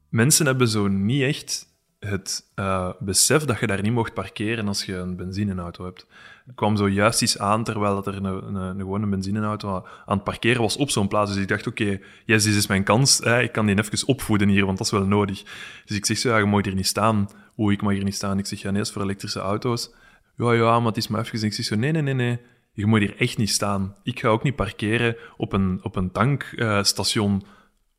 Mensen 0.09 0.45
hebben 0.45 0.67
zo 0.67 0.87
niet 0.87 1.21
echt 1.21 1.73
het 1.99 2.51
uh, 2.55 2.91
besef 2.99 3.43
dat 3.43 3.59
je 3.59 3.67
daar 3.67 3.81
niet 3.81 3.91
mocht 3.91 4.13
parkeren 4.13 4.67
als 4.67 4.85
je 4.85 4.95
een 4.95 5.15
benzineauto 5.15 5.85
hebt. 5.85 6.07
Ik 6.47 6.55
kwam 6.55 6.75
zo 6.75 6.89
juist 6.89 7.21
iets 7.21 7.39
aan 7.39 7.63
terwijl 7.63 8.05
er 8.05 8.15
een, 8.15 8.23
een, 8.23 8.55
een 8.55 8.79
gewone 8.79 9.07
benzineauto 9.07 9.85
aan 10.05 10.15
het 10.15 10.23
parkeren 10.23 10.61
was 10.61 10.77
op 10.77 10.89
zo'n 10.89 11.07
plaats. 11.07 11.33
Dus 11.33 11.41
ik 11.41 11.47
dacht, 11.47 11.67
oké, 11.67 11.99
yes, 12.25 12.43
dit 12.43 12.55
is 12.55 12.67
mijn 12.67 12.83
kans. 12.83 13.17
Hè, 13.17 13.41
ik 13.41 13.51
kan 13.51 13.65
die 13.65 13.77
even 13.77 14.07
opvoeden 14.07 14.47
hier, 14.47 14.65
want 14.65 14.77
dat 14.77 14.87
is 14.87 14.93
wel 14.93 15.05
nodig. 15.05 15.43
Dus 15.85 15.97
ik 15.97 16.05
zeg 16.05 16.17
zo, 16.17 16.29
ja, 16.29 16.37
je 16.37 16.45
mag 16.45 16.65
hier 16.65 16.75
niet 16.75 16.87
staan. 16.87 17.29
Oeh, 17.57 17.73
ik 17.73 17.81
mag 17.81 17.93
hier 17.93 18.03
niet 18.03 18.15
staan. 18.15 18.37
Ik 18.37 18.45
zeg, 18.45 18.61
ja, 18.61 18.71
nee, 18.71 18.81
is 18.81 18.91
voor 18.91 19.01
elektrische 19.01 19.39
auto's. 19.39 19.93
Ja, 20.37 20.53
ja, 20.53 20.77
maar 20.79 20.87
het 20.87 20.97
is 20.97 21.07
maar 21.07 21.21
even. 21.21 21.39
En 21.39 21.45
ik 21.45 21.53
zeg 21.53 21.65
zo, 21.65 21.75
nee, 21.75 21.91
nee, 21.91 22.01
nee, 22.01 22.13
nee. 22.13 22.39
Je 22.75 22.85
moet 22.85 22.99
hier 22.99 23.17
echt 23.17 23.37
niet 23.37 23.49
staan. 23.49 23.95
Ik 24.03 24.19
ga 24.19 24.27
ook 24.27 24.43
niet 24.43 24.55
parkeren 24.55 25.15
op 25.37 25.53
een, 25.53 25.79
op 25.83 25.95
een 25.95 26.11
tankstation. 26.11 27.43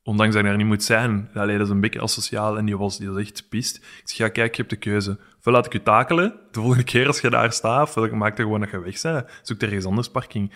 Ondanks 0.02 0.34
dat 0.34 0.42
ik 0.42 0.48
daar 0.48 0.58
niet 0.58 0.66
moet 0.66 0.82
zijn. 0.82 1.30
Dat 1.32 1.48
is 1.48 1.68
een 1.68 1.80
beetje 1.80 2.00
asociaal 2.00 2.58
en 2.58 2.64
die 2.64 2.76
was, 2.76 2.98
die 2.98 3.10
was 3.10 3.20
echt 3.20 3.48
pist. 3.48 3.76
Ik 3.76 4.02
zeg, 4.04 4.16
ja, 4.16 4.28
kijk, 4.28 4.54
je 4.54 4.62
hebt 4.62 4.74
de 4.74 4.90
keuze. 4.90 5.18
Ofwel 5.38 5.54
laat 5.54 5.66
ik 5.66 5.72
je 5.72 5.82
takelen, 5.82 6.34
de 6.50 6.60
volgende 6.60 6.84
keer 6.92 7.06
als 7.06 7.20
je 7.20 7.30
daar 7.30 7.52
staat, 7.52 7.88
ofwel 7.88 8.14
maak 8.14 8.38
er 8.38 8.44
gewoon 8.44 8.60
dat 8.60 8.70
je 8.70 8.80
weg 8.80 9.02
bent. 9.02 9.26
Zoek 9.42 9.60
er 9.62 9.68
ergens 9.68 9.84
anders 9.84 10.10
parking. 10.10 10.52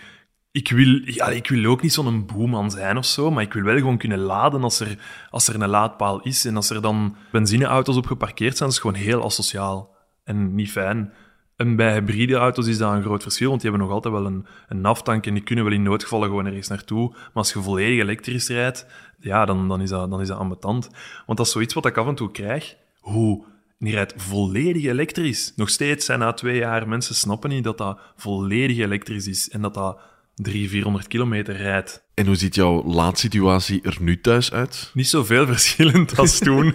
Ik 0.51 0.69
wil, 0.69 1.01
ja, 1.05 1.27
ik 1.27 1.47
wil 1.47 1.71
ook 1.71 1.81
niet 1.81 1.93
zo'n 1.93 2.25
boeman 2.25 2.71
zijn 2.71 2.97
of 2.97 3.05
zo, 3.05 3.31
maar 3.31 3.43
ik 3.43 3.53
wil 3.53 3.63
wel 3.63 3.77
gewoon 3.77 3.97
kunnen 3.97 4.19
laden 4.19 4.63
als 4.63 4.79
er, 4.79 4.97
als 5.29 5.47
er 5.47 5.61
een 5.61 5.69
laadpaal 5.69 6.21
is. 6.21 6.45
En 6.45 6.55
als 6.55 6.69
er 6.69 6.81
dan 6.81 7.15
benzineauto's 7.31 7.97
op 7.97 8.05
geparkeerd 8.05 8.57
zijn, 8.57 8.69
is 8.69 8.75
het 8.75 8.83
gewoon 8.85 9.01
heel 9.01 9.23
asociaal 9.23 9.95
en 10.23 10.55
niet 10.55 10.71
fijn. 10.71 11.13
En 11.61 11.75
bij 11.75 11.93
hybride 11.93 12.35
auto's 12.35 12.67
is 12.67 12.77
dat 12.77 12.93
een 12.93 13.03
groot 13.03 13.21
verschil, 13.21 13.49
want 13.49 13.61
die 13.61 13.69
hebben 13.69 13.87
nog 13.87 13.95
altijd 13.95 14.13
wel 14.13 14.25
een, 14.25 14.45
een 14.67 14.81
naftank 14.81 15.25
en 15.25 15.33
die 15.33 15.43
kunnen 15.43 15.63
wel 15.63 15.73
in 15.73 15.83
noodgevallen 15.83 16.27
gewoon 16.27 16.45
ergens 16.45 16.67
naartoe. 16.67 17.09
Maar 17.09 17.29
als 17.33 17.53
je 17.53 17.61
volledig 17.61 17.99
elektrisch 17.99 18.47
rijdt, 18.47 18.85
ja, 19.19 19.45
dan, 19.45 19.67
dan, 19.67 19.81
is 19.81 19.89
dat, 19.89 20.09
dan 20.09 20.21
is 20.21 20.27
dat 20.27 20.37
ambetant. 20.37 20.89
Want 21.25 21.37
dat 21.37 21.47
is 21.47 21.51
zoiets 21.51 21.73
wat 21.73 21.85
ik 21.85 21.97
af 21.97 22.07
en 22.07 22.15
toe 22.15 22.31
krijg. 22.31 22.75
Hoe? 22.99 23.43
Die 23.79 23.93
rijdt 23.93 24.13
volledig 24.17 24.83
elektrisch. 24.83 25.53
Nog 25.55 25.69
steeds 25.69 26.05
zijn 26.05 26.19
na 26.19 26.33
twee 26.33 26.57
jaar 26.57 26.87
mensen 26.87 27.15
snappen 27.15 27.49
niet 27.49 27.63
dat 27.63 27.77
dat 27.77 27.99
volledig 28.15 28.77
elektrisch 28.77 29.27
is 29.27 29.49
en 29.49 29.61
dat 29.61 29.73
dat 29.73 29.99
300, 30.35 30.71
400 30.71 31.07
kilometer 31.07 31.55
rijdt. 31.55 32.03
En 32.13 32.25
hoe 32.25 32.35
ziet 32.35 32.55
jouw 32.55 32.83
laadsituatie 32.83 33.81
er 33.81 33.97
nu 33.99 34.21
thuis 34.21 34.51
uit? 34.51 34.91
Niet 34.93 35.07
zoveel 35.07 35.45
verschillend 35.55 36.17
als 36.17 36.39
toen. 36.39 36.73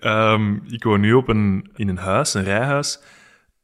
um, 0.00 0.62
ik 0.76 0.84
woon 0.84 1.00
nu 1.00 1.12
op 1.12 1.28
een, 1.28 1.70
in 1.76 1.88
een 1.88 1.98
huis, 1.98 2.34
een 2.34 2.44
rijhuis. 2.44 3.00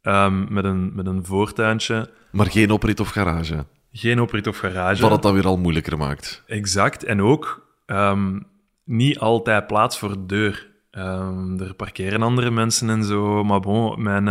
Um, 0.03 0.47
met, 0.53 0.65
een, 0.65 0.93
met 0.95 1.07
een 1.07 1.25
voortuintje. 1.25 2.11
Maar 2.31 2.47
geen 2.47 2.71
oprit 2.71 3.01
of 3.01 3.09
garage? 3.09 3.67
Geen 3.93 4.21
oprit 4.21 4.47
of 4.47 4.59
garage. 4.59 5.03
Wat 5.03 5.11
het 5.11 5.23
dan 5.23 5.35
weer 5.35 5.47
al 5.47 5.59
moeilijker 5.59 5.99
maakt. 5.99 6.43
Exact. 6.47 7.05
En 7.05 7.23
ook 7.23 7.67
um, 7.87 8.47
niet 8.85 9.19
altijd 9.19 9.67
plaats 9.67 9.99
voor 9.99 10.09
de 10.09 10.27
deur. 10.27 10.67
Um, 10.91 11.61
er 11.61 11.75
parkeren 11.75 12.23
andere 12.23 12.51
mensen 12.51 12.91
en 12.91 13.05
zo. 13.05 13.45
Maar 13.45 13.61
bon, 13.61 14.03
mijn, 14.03 14.25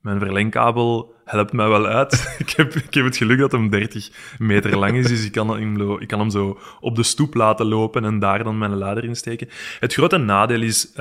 mijn 0.00 0.18
verlengkabel 0.18 1.14
helpt 1.24 1.52
mij 1.52 1.68
wel 1.68 1.86
uit. 1.86 2.12
ik, 2.38 2.50
heb, 2.50 2.74
ik 2.74 2.94
heb 2.94 3.04
het 3.04 3.16
geluk 3.16 3.38
dat 3.38 3.52
hem 3.52 3.70
30 3.70 4.10
meter 4.38 4.78
lang 4.78 4.96
is, 4.96 5.06
dus 5.06 5.24
ik 5.24 5.32
kan, 5.32 5.48
hem, 5.48 6.00
ik 6.00 6.08
kan 6.08 6.18
hem 6.18 6.30
zo 6.30 6.58
op 6.80 6.96
de 6.96 7.02
stoep 7.02 7.34
laten 7.34 7.66
lopen 7.66 8.04
en 8.04 8.18
daar 8.18 8.44
dan 8.44 8.58
mijn 8.58 8.76
lader 8.76 9.04
in 9.04 9.16
steken. 9.16 9.48
Het 9.80 9.94
grote 9.94 10.16
nadeel 10.16 10.62
is 10.62 10.92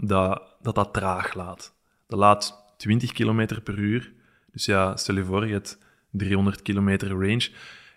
dat, 0.00 0.42
dat 0.62 0.74
dat 0.74 0.92
traag 0.92 1.34
laat. 1.34 1.74
Dat 2.06 2.18
laat 2.18 2.60
20 2.80 3.12
km 3.12 3.62
per 3.62 3.78
uur. 3.78 4.12
Dus 4.52 4.64
ja, 4.64 4.96
stel 4.96 5.14
je 5.14 5.24
voor, 5.24 5.46
je 5.46 5.52
hebt 5.52 5.78
300 6.10 6.62
kilometer 6.62 7.08
range. 7.08 7.50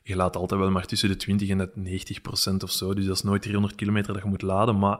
Je 0.04 0.16
laat 0.16 0.36
altijd 0.36 0.60
wel 0.60 0.72
maar 0.72 0.86
tussen 0.86 1.10
de 1.10 1.16
20 1.16 1.50
en 1.50 1.58
de 1.58 1.72
90 1.74 2.22
procent 2.22 2.64
of 2.64 2.72
zo. 2.72 2.94
Dus 2.94 3.06
dat 3.06 3.16
is 3.16 3.24
nooit 3.24 3.42
300 3.42 3.76
kilometer 3.76 4.14
dat 4.14 4.24
je 4.24 4.30
moet 4.30 4.42
laden. 4.42 4.80
Maar 4.80 5.00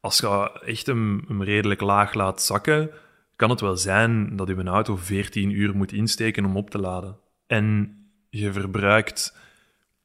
als 0.00 0.18
je 0.18 0.60
echt 0.64 0.86
hem, 0.86 1.24
hem 1.26 1.42
redelijk 1.42 1.80
laag 1.80 2.14
laat 2.14 2.42
zakken, 2.42 2.90
kan 3.36 3.50
het 3.50 3.60
wel 3.60 3.76
zijn 3.76 4.36
dat 4.36 4.48
je 4.48 4.54
een 4.54 4.68
auto 4.68 4.96
14 4.96 5.50
uur 5.50 5.76
moet 5.76 5.92
insteken 5.92 6.44
om 6.44 6.56
op 6.56 6.70
te 6.70 6.78
laden. 6.78 7.16
En 7.46 7.96
je 8.30 8.52
verbruikt 8.52 9.36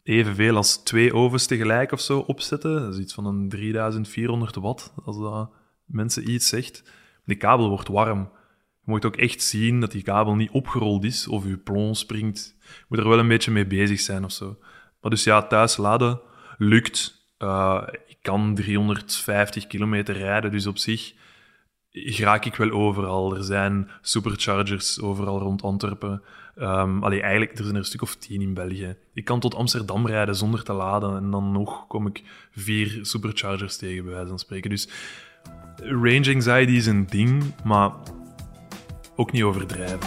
evenveel 0.04 0.56
als 0.56 0.84
twee 0.84 1.14
ovens 1.14 1.46
tegelijk 1.46 1.92
of 1.92 2.02
zo 2.02 2.20
opzetten. 2.20 2.82
Dat 2.82 2.94
is 2.94 3.00
iets 3.00 3.14
van 3.14 3.26
een 3.26 3.50
3400 3.50 4.56
watt, 4.56 4.94
als 5.06 5.20
dat 5.20 5.50
mensen 5.86 6.30
iets 6.30 6.48
zegt. 6.48 6.84
Die 7.26 7.38
kabel 7.38 7.70
wordt 7.70 7.88
warm. 7.88 8.30
Je 8.88 8.94
moet 8.94 9.06
ook 9.06 9.16
echt 9.16 9.42
zien 9.42 9.80
dat 9.80 9.92
die 9.92 10.02
kabel 10.02 10.36
niet 10.36 10.52
opgerold 10.52 11.04
is 11.04 11.28
of 11.28 11.46
je 11.46 11.58
plon 11.58 11.96
springt. 11.96 12.56
Je 12.62 12.86
moet 12.88 13.00
er 13.00 13.10
wel 13.10 13.20
een 13.20 13.28
beetje 13.28 13.52
mee 13.52 13.68
bezig 13.68 14.00
zijn 14.00 14.24
of 14.24 14.32
zo. 14.32 14.58
Maar 15.02 15.12
dus 15.12 15.24
ja, 15.24 15.42
thuis 15.48 15.78
laden 15.78 16.20
lukt. 16.58 17.28
Uh, 17.40 17.84
ik 18.08 18.18
kan 18.22 18.56
350 18.56 19.68
kilometer 19.68 20.18
rijden, 20.18 20.52
dus 20.52 20.68
op 20.68 20.78
zich 20.78 21.14
raak 22.18 22.46
ik 22.46 22.56
wel 22.56 22.72
overal. 22.72 23.36
Er 23.36 23.44
zijn 23.44 23.90
superchargers 24.02 25.02
overal 25.02 25.40
rond 25.40 25.62
Antwerpen. 25.62 26.22
Um, 26.56 27.04
eigenlijk, 27.04 27.52
er 27.52 27.58
zijn 27.58 27.70
er 27.70 27.76
een 27.76 27.86
stuk 27.86 28.02
of 28.02 28.16
tien 28.16 28.42
in 28.42 28.54
België. 28.54 28.96
Ik 29.14 29.26
kan 29.26 29.40
tot 29.40 29.56
Amsterdam 29.56 30.08
rijden 30.08 30.36
zonder 30.36 30.64
te 30.64 30.74
laden 30.74 31.16
en 31.16 31.32
dan 31.32 31.52
nog 31.52 31.88
kom 31.88 32.08
ik 32.08 32.24
vier 32.52 33.00
superchargers 33.02 33.78
tegen, 33.78 34.04
bij 34.04 34.14
wijze 34.14 34.28
van 34.28 34.40
spreken. 34.40 34.70
Dus 34.70 34.90
range 35.76 36.34
anxiety 36.34 36.72
is 36.72 36.86
een 36.86 37.08
ding, 37.08 37.44
maar 37.64 37.92
ook 39.18 39.32
niet 39.32 39.44
overdrijven. 39.44 40.00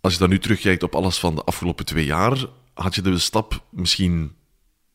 Als 0.00 0.12
je 0.12 0.18
dan 0.18 0.28
nu 0.28 0.38
terugkijkt 0.38 0.82
op 0.82 0.94
alles 0.94 1.18
van 1.18 1.34
de 1.34 1.44
afgelopen 1.44 1.84
twee 1.84 2.04
jaar, 2.04 2.46
had 2.74 2.94
je 2.94 3.02
de 3.02 3.18
stap 3.18 3.64
misschien 3.70 4.32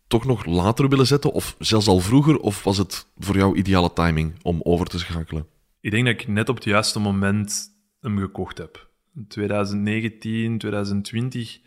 toch 0.08 0.26
nog 0.26 0.46
later 0.46 0.90
willen 0.90 1.08
zetten, 1.08 1.32
of 1.32 1.56
zelfs 1.60 1.88
al 1.88 2.00
vroeger, 2.00 2.40
of 2.40 2.64
was 2.64 2.78
het 2.78 3.08
voor 3.18 3.36
jou 3.36 3.58
ideale 3.58 3.94
timing 3.94 4.34
om 4.42 4.60
over 4.64 4.86
te 4.86 5.00
schakelen? 5.00 5.48
Ik 5.82 5.92
denk 5.92 6.06
dat 6.06 6.14
ik 6.14 6.28
net 6.28 6.50
op 6.50 6.56
het 6.56 6.64
juiste 6.64 7.00
moment 7.00 7.70
hem 8.00 8.18
gekocht 8.18 8.58
heb. 8.58 8.92
2019, 9.28 10.58
2020 10.58 11.60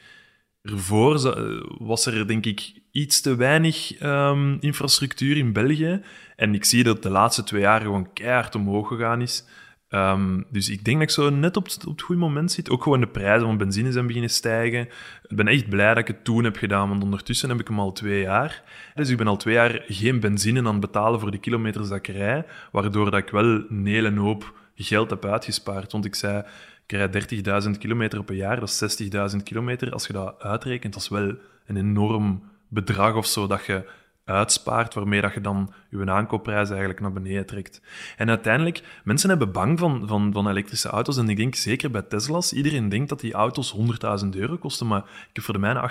Ervoor 0.67 1.37
was 1.79 2.07
er 2.07 2.27
denk 2.27 2.47
ik 2.47 2.73
iets 2.97 3.21
te 3.21 3.35
weinig 3.35 4.03
um, 4.03 4.57
infrastructuur 4.61 5.37
in 5.37 5.53
België. 5.53 6.03
En 6.37 6.55
ik 6.55 6.65
zie 6.65 6.85
dat 6.85 7.03
de 7.03 7.11
laatste 7.11 7.45
twee 7.45 7.61
jaar 7.61 7.81
gewoon 7.81 8.13
keihard 8.13 8.55
omhoog 8.55 8.89
gegaan 8.89 9.21
is. 9.21 9.45
Ehm, 9.89 10.43
dus 10.51 10.69
ik 10.69 10.85
denk 10.85 10.99
dat 10.99 11.09
ik 11.09 11.15
zo 11.15 11.31
net 11.31 11.57
op 11.57 11.65
het, 11.65 11.87
op 11.87 11.93
het 11.93 12.03
goede 12.03 12.21
moment 12.21 12.53
zit. 12.53 12.71
Ook 12.71 12.83
gewoon 12.83 13.01
de 13.01 13.07
prijzen 13.07 13.47
van 13.47 13.57
benzine 13.57 13.93
zijn 13.93 14.07
beginnen 14.07 14.31
stijgen. 14.31 14.81
Ik 15.29 15.37
ben 15.37 15.49
echt 15.49 15.69
blij 15.69 15.89
dat 15.89 15.99
ik 15.99 16.07
het 16.07 16.25
toen 16.25 16.45
heb 16.45 16.57
gedaan, 16.57 16.89
want 16.89 17.03
ondertussen 17.03 17.49
heb 17.49 17.61
ik 17.61 17.69
hem 17.69 17.81
al 17.81 17.93
twee 17.93 18.21
jaar. 18.21 18.63
Dus 18.95 19.09
ik 19.09 19.17
ben 19.17 19.27
al 19.27 19.37
twee 19.37 19.55
jaar 19.55 19.85
geen 19.87 20.21
benzine 20.21 20.59
aan 20.59 20.67
het 20.67 20.81
betalen 20.81 21.21
voor 21.21 21.31
de 21.31 21.39
kilometers 21.39 21.89
dat 21.89 21.99
ik 21.99 22.07
rij, 22.07 22.45
waardoor 22.73 23.11
dat 23.11 23.21
ik 23.21 23.31
wel 23.31 23.65
een 23.69 23.87
hele 23.87 24.19
hoop 24.19 24.55
geld 24.77 25.11
heb 25.11 25.25
uitgespaard. 25.25 25.93
Want 25.93 26.05
ik 26.05 26.15
zei, 26.15 26.45
ik 26.87 26.93
rijd 26.93 27.65
30.000 27.67 27.71
kilometer 27.79 28.19
op 28.19 28.29
een 28.29 28.37
jaar, 28.37 28.61
dat 28.61 28.69
is 28.69 29.01
60.000 29.33 29.43
kilometer. 29.43 29.93
Als 29.93 30.07
je 30.07 30.13
dat 30.13 30.43
uitrekent, 30.43 30.93
dat 30.93 31.03
is 31.03 31.09
wel 31.09 31.35
een 31.67 31.77
enorm 31.77 32.43
bedrag 32.69 33.15
of 33.15 33.27
zo 33.27 33.47
dat 33.47 33.67
je 33.67 33.85
uitspaart, 34.27 34.95
waarmee 34.95 35.21
dat 35.21 35.35
je 35.35 35.41
dan 35.41 35.73
je 35.91 36.11
aankoopprijs 36.11 36.69
eigenlijk 36.69 37.01
naar 37.01 37.13
beneden 37.13 37.47
trekt. 37.47 37.81
En 38.17 38.29
uiteindelijk, 38.29 38.83
mensen 39.05 39.29
hebben 39.29 39.53
bang 39.53 39.79
van, 39.79 40.03
van, 40.07 40.33
van 40.33 40.49
elektrische 40.49 40.89
auto's. 40.89 41.17
En 41.17 41.29
ik 41.29 41.37
denk 41.37 41.55
zeker 41.55 41.91
bij 41.91 42.03
Tesla's, 42.03 42.53
iedereen 42.53 42.89
denkt 42.89 43.09
dat 43.09 43.21
die 43.21 43.33
auto's 43.33 43.77
100.000 44.23 44.29
euro 44.31 44.57
kosten. 44.57 44.87
Maar 44.87 45.01
ik 45.01 45.31
heb 45.33 45.45
voor 45.45 45.55
de 45.55 45.61
mijne 45.61 45.91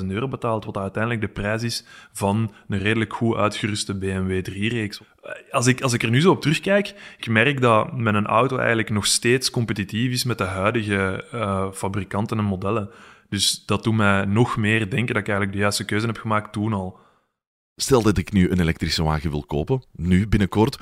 48.000 0.00 0.06
euro 0.06 0.28
betaald, 0.28 0.64
wat 0.64 0.76
uiteindelijk 0.76 1.22
de 1.22 1.28
prijs 1.28 1.62
is 1.62 1.84
van 2.12 2.52
een 2.68 2.78
redelijk 2.78 3.12
goed 3.12 3.36
uitgeruste 3.36 3.94
BMW 3.94 4.44
3-reeks. 4.50 5.00
Als 5.50 5.66
ik, 5.66 5.82
als 5.82 5.92
ik 5.92 6.02
er 6.02 6.10
nu 6.10 6.20
zo 6.20 6.30
op 6.30 6.40
terugkijk, 6.40 7.14
ik 7.18 7.28
merk 7.28 7.60
dat 7.60 7.96
mijn 7.96 8.26
auto 8.26 8.56
eigenlijk 8.56 8.90
nog 8.90 9.06
steeds 9.06 9.50
competitief 9.50 10.12
is 10.12 10.24
met 10.24 10.38
de 10.38 10.44
huidige 10.44 11.24
uh, 11.34 11.70
fabrikanten 11.72 12.38
en 12.38 12.44
modellen. 12.44 12.90
Dus 13.34 13.62
dat 13.66 13.84
doet 13.84 13.94
mij 13.94 14.24
nog 14.24 14.56
meer 14.56 14.90
denken 14.90 15.14
dat 15.14 15.22
ik 15.22 15.28
eigenlijk 15.28 15.52
de 15.52 15.58
juiste 15.58 15.84
keuze 15.84 16.06
heb 16.06 16.18
gemaakt 16.18 16.52
toen 16.52 16.72
al. 16.72 16.98
Stel 17.76 18.02
dat 18.02 18.18
ik 18.18 18.32
nu 18.32 18.50
een 18.50 18.60
elektrische 18.60 19.02
wagen 19.02 19.30
wil 19.30 19.44
kopen, 19.44 19.84
nu 19.92 20.28
binnenkort, 20.28 20.78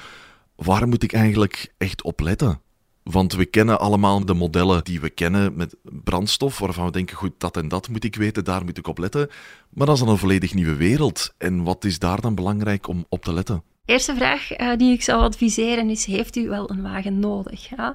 waar 0.56 0.88
moet 0.88 1.02
ik 1.02 1.12
eigenlijk 1.12 1.74
echt 1.78 2.02
op 2.02 2.20
letten? 2.20 2.60
Want 3.02 3.32
we 3.32 3.44
kennen 3.46 3.80
allemaal 3.80 4.24
de 4.24 4.34
modellen 4.34 4.84
die 4.84 5.00
we 5.00 5.10
kennen 5.10 5.56
met 5.56 5.76
brandstof, 5.82 6.58
waarvan 6.58 6.84
we 6.84 6.92
denken, 6.92 7.16
goed, 7.16 7.32
dat 7.38 7.56
en 7.56 7.68
dat 7.68 7.88
moet 7.88 8.04
ik 8.04 8.16
weten, 8.16 8.44
daar 8.44 8.64
moet 8.64 8.78
ik 8.78 8.86
op 8.86 8.98
letten. 8.98 9.28
Maar 9.68 9.86
dat 9.86 9.94
is 9.94 10.02
dan 10.02 10.12
een 10.12 10.18
volledig 10.18 10.54
nieuwe 10.54 10.76
wereld. 10.76 11.34
En 11.38 11.62
wat 11.62 11.84
is 11.84 11.98
daar 11.98 12.20
dan 12.20 12.34
belangrijk 12.34 12.86
om 12.86 13.06
op 13.08 13.24
te 13.24 13.32
letten? 13.32 13.62
Eerste 13.84 14.14
vraag 14.14 14.58
uh, 14.58 14.76
die 14.76 14.92
ik 14.92 15.02
zou 15.02 15.22
adviseren 15.22 15.90
is: 15.90 16.04
heeft 16.04 16.36
u 16.36 16.48
wel 16.48 16.70
een 16.70 16.82
wagen 16.82 17.18
nodig? 17.18 17.68
Ja? 17.68 17.94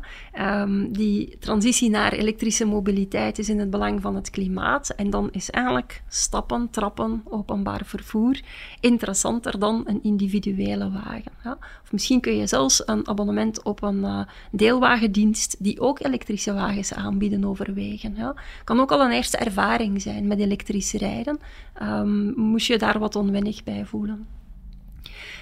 Um, 0.61 0.93
die 0.93 1.37
transitie 1.39 1.89
naar 1.89 2.13
elektrische 2.13 2.65
mobiliteit 2.65 3.39
is 3.39 3.49
in 3.49 3.59
het 3.59 3.69
belang 3.69 4.01
van 4.01 4.15
het 4.15 4.29
klimaat. 4.29 4.89
En 4.89 5.09
dan 5.09 5.29
is 5.31 5.49
eigenlijk 5.49 6.03
stappen, 6.07 6.69
trappen, 6.69 7.21
openbaar 7.25 7.81
vervoer 7.85 8.39
interessanter 8.79 9.59
dan 9.59 9.83
een 9.85 10.03
individuele 10.03 10.91
wagen. 10.91 11.31
Ja? 11.43 11.57
Of 11.83 11.91
misschien 11.91 12.21
kun 12.21 12.37
je 12.37 12.47
zelfs 12.47 12.87
een 12.87 13.07
abonnement 13.07 13.63
op 13.63 13.83
een 13.83 13.99
uh, 13.99 14.21
deelwagendienst 14.51 15.55
die 15.59 15.79
ook 15.79 16.03
elektrische 16.03 16.53
wagens 16.53 16.93
aanbieden 16.93 17.45
overwegen. 17.45 18.15
Ja? 18.15 18.35
Kan 18.63 18.79
ook 18.79 18.91
al 18.91 19.01
een 19.01 19.11
eerste 19.11 19.37
ervaring 19.37 20.01
zijn 20.01 20.27
met 20.27 20.39
elektrisch 20.39 20.93
rijden. 20.93 21.39
Um, 21.81 22.33
moest 22.35 22.67
je 22.67 22.77
daar 22.77 22.99
wat 22.99 23.15
onwennig 23.15 23.63
bij 23.63 23.85
voelen. 23.85 24.36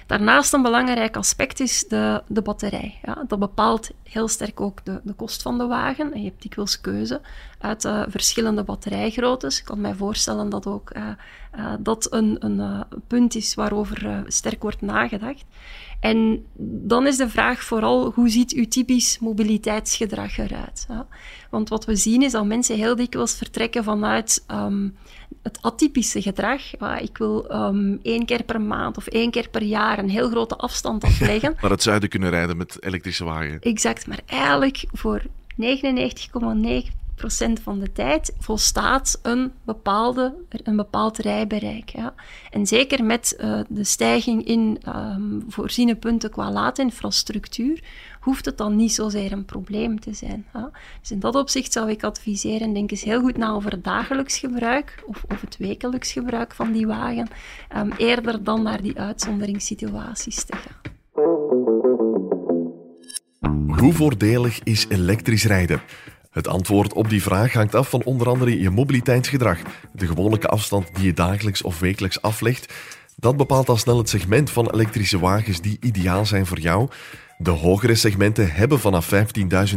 Daarnaast 0.06 0.54
een 0.54 0.62
belangrijk 0.62 1.18
aspect 1.18 1.60
is 1.60 1.86
de, 1.88 2.24
de 2.28 2.41
batterij. 2.41 3.00
Ja, 3.04 3.24
dat 3.28 3.39
bepaalt 3.39 3.89
heel 4.04 4.28
sterk 4.28 4.62
ook 4.62 4.86
de, 4.86 5.02
de 5.04 5.13
kost 5.13 5.41
van 5.41 5.58
de 5.58 5.65
wagen. 5.65 6.13
En 6.13 6.20
je 6.20 6.30
hebt 6.30 6.41
dikwijls 6.41 6.82
keuze 6.82 7.22
uit 7.60 7.86
uh, 7.86 8.04
verschillende 8.08 8.63
batterijgroottes. 8.63 9.60
Ik 9.60 9.65
kan 9.65 9.82
mij 9.82 9.94
voorstellen 9.94 10.50
dat 10.50 10.68
ook 10.68 10.96
uh, 10.96 11.04
uh, 11.58 11.74
dat 11.80 12.13
een, 12.13 12.46
een 12.46 12.86
punt 13.08 13.36
is 13.36 13.54
waarover 13.54 14.24
sterk 14.28 14.62
wordt 14.62 14.82
nagedacht. 14.82 15.46
En 16.06 16.46
dan 16.88 17.08
is 17.08 17.18
de 17.18 17.30
vraag 17.30 17.63
vooral, 17.63 18.12
hoe 18.12 18.30
ziet 18.30 18.54
uw 18.54 18.68
typisch 18.68 19.20
mobiliteitsgedrag 19.20 20.38
eruit? 20.38 20.86
Ja? 20.88 21.08
Want 21.50 21.70
wat 21.70 21.86
we 21.86 21.96
zien 21.96 22.22
is 22.22 22.32
dat 22.32 22.46
mensen 22.46 22.76
heel 22.76 22.96
dikwijls 22.96 23.36
vertrekken 23.36 23.84
vanuit 23.84 24.46
um, 24.52 24.96
het 25.41 25.62
atypische 25.62 26.22
gedrag. 26.22 26.62
ik 27.02 27.18
wil 27.18 27.52
um, 27.52 28.00
één 28.04 28.26
keer 28.26 28.44
per 28.44 28.62
maand 28.62 28.98
of 28.98 29.08
één 29.08 29.32
keer 29.32 29.50
per 29.50 29.63
jaar 29.63 30.00
een 30.00 30.10
heel 30.10 30.30
grote 30.30 30.56
afstand 30.56 31.04
afleggen. 31.10 31.56
Naar 31.62 31.72
het 31.72 31.84
zuiden 31.84 32.10
kunnen 32.10 32.30
rijden 32.30 32.58
met 32.58 32.78
elektrische 32.80 33.24
wagen. 33.24 33.60
Exact, 33.62 34.08
maar 34.08 34.20
eigenlijk 34.26 34.86
voor 34.91 35.22
99,9 35.22 35.28
van 37.63 37.80
de 37.80 37.91
tijd 37.91 38.34
volstaat 38.39 39.19
een, 39.21 39.51
bepaalde, 39.63 40.36
een 40.49 40.75
bepaald 40.75 41.17
rijbereik. 41.17 41.89
Ja. 41.89 42.13
En 42.49 42.67
zeker 42.67 43.04
met 43.04 43.38
uh, 43.41 43.60
de 43.67 43.84
stijging 43.84 44.45
in 44.45 44.82
um, 44.88 45.43
voorziene 45.47 45.95
punten 45.95 46.30
qua 46.30 46.51
laadinfrastructuur, 46.51 47.84
hoeft 48.19 48.45
het 48.45 48.58
dan 48.58 48.75
niet 48.75 48.93
zozeer 48.93 49.32
een 49.32 49.45
probleem 49.45 49.99
te 49.99 50.13
zijn. 50.13 50.45
Ja. 50.54 50.71
Dus 50.99 51.12
in 51.12 51.19
dat 51.19 51.36
opzicht 51.36 51.71
zou 51.71 51.89
ik 51.89 52.04
adviseren, 52.04 52.73
denk 52.73 52.91
eens 52.91 53.04
heel 53.04 53.21
goed 53.21 53.38
na 53.38 53.51
over 53.51 53.71
het 53.71 53.84
dagelijks 53.84 54.38
gebruik 54.38 55.04
of, 55.06 55.23
of 55.28 55.41
het 55.41 55.58
wekelijks 55.58 56.12
gebruik 56.12 56.54
van 56.54 56.71
die 56.71 56.88
wagen, 56.88 57.28
um, 57.78 57.91
eerder 57.97 58.43
dan 58.43 58.63
naar 58.63 58.82
die 58.82 58.99
uitzonderingssituaties 58.99 60.43
te 60.43 60.56
gaan. 60.56 60.93
Hoe 63.78 63.93
voordelig 63.93 64.63
is 64.63 64.86
elektrisch 64.89 65.45
rijden? 65.45 65.82
Het 66.36 66.48
antwoord 66.48 66.93
op 66.93 67.10
die 67.10 67.21
vraag 67.21 67.54
hangt 67.54 67.76
af 67.76 67.89
van 67.89 68.04
onder 68.04 68.28
andere 68.28 68.60
je 68.60 68.69
mobiliteitsgedrag, 68.69 69.58
de 69.91 70.08
gewone 70.08 70.39
afstand 70.39 70.95
die 70.95 71.06
je 71.06 71.13
dagelijks 71.13 71.62
of 71.62 71.80
wekelijks 71.80 72.21
aflegt. 72.21 72.74
Dat 73.15 73.38
bepaalt 73.38 73.69
al 73.69 73.78
snel 73.78 73.98
het 73.98 74.10
segment 74.10 74.52
van 74.52 74.69
elektrische 74.69 75.19
wagens 75.19 75.62
die 75.62 75.78
ideaal 75.82 76.26
zijn 76.26 76.45
voor 76.45 76.60
jou. 76.60 76.89
De 77.38 77.50
hogere 77.50 77.95
segmenten 77.95 78.52
hebben 78.52 78.80
vanaf 78.80 79.13
15.000 79.13 79.19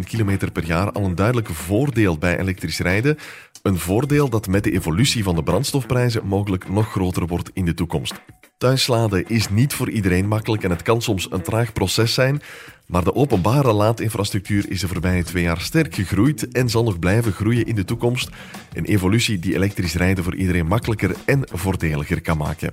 km 0.05 0.51
per 0.53 0.65
jaar 0.65 0.93
al 0.93 1.05
een 1.05 1.15
duidelijk 1.15 1.49
voordeel 1.49 2.19
bij 2.19 2.39
elektrisch 2.39 2.79
rijden. 2.79 3.19
Een 3.63 3.79
voordeel 3.79 4.29
dat 4.29 4.47
met 4.47 4.65
de 4.65 4.73
evolutie 4.73 5.23
van 5.23 5.35
de 5.35 5.43
brandstofprijzen 5.43 6.27
mogelijk 6.27 6.69
nog 6.69 6.91
groter 6.91 7.27
wordt 7.27 7.51
in 7.53 7.65
de 7.65 7.75
toekomst. 7.75 8.15
Thuisladen 8.59 9.29
is 9.29 9.49
niet 9.49 9.75
voor 9.75 9.91
iedereen 9.91 10.29
makkelijk 10.29 10.63
en 10.63 10.71
het 10.71 10.83
kan 10.83 11.03
soms 11.03 11.31
een 11.31 11.43
traag 11.43 11.73
proces 11.73 12.15
zijn. 12.15 12.41
Maar 12.87 13.05
de 13.05 13.15
openbare 13.15 13.73
laadinfrastructuur 13.73 14.71
is 14.71 14.81
de 14.81 14.89
voorbije 14.89 15.25
twee 15.25 15.43
jaar 15.43 15.61
sterk 15.61 15.95
gegroeid 15.95 16.49
en 16.49 16.69
zal 16.69 16.85
nog 16.85 16.99
blijven 16.99 17.33
groeien 17.33 17.67
in 17.67 17.75
de 17.75 17.85
toekomst. 17.85 18.31
Een 18.73 18.85
evolutie 18.85 19.39
die 19.39 19.55
elektrisch 19.55 19.95
rijden 19.95 20.25
voor 20.25 20.35
iedereen 20.35 20.67
makkelijker 20.67 21.17
en 21.25 21.49
voordeliger 21.53 22.21
kan 22.21 22.37
maken. 22.37 22.73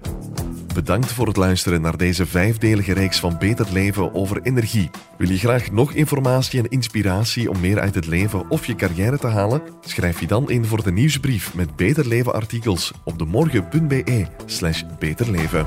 Bedankt 0.73 1.11
voor 1.11 1.27
het 1.27 1.37
luisteren 1.37 1.81
naar 1.81 1.97
deze 1.97 2.25
vijfdelige 2.25 2.93
reeks 2.93 3.19
van 3.19 3.37
Beter 3.37 3.67
Leven 3.71 4.13
over 4.13 4.41
energie. 4.41 4.74
Wil 5.17 5.29
je 5.29 5.37
graag 5.37 5.71
nog 5.71 5.93
informatie 5.93 6.59
en 6.59 6.69
inspiratie 6.69 7.49
om 7.49 7.59
meer 7.59 7.79
uit 7.79 7.95
het 7.95 8.05
leven 8.05 8.49
of 8.49 8.65
je 8.65 8.75
carrière 8.75 9.17
te 9.17 9.27
halen? 9.27 9.61
Schrijf 9.81 10.19
je 10.19 10.27
dan 10.27 10.49
in 10.49 10.65
voor 10.65 10.83
de 10.83 10.91
nieuwsbrief 10.91 11.53
met 11.53 11.75
Beter 11.75 12.07
Leven 12.07 12.33
artikels 12.33 12.91
op 13.03 13.17
de 13.19 13.25
morgen.be 13.25 14.25
slash 14.45 14.83
beterleven. 14.99 15.65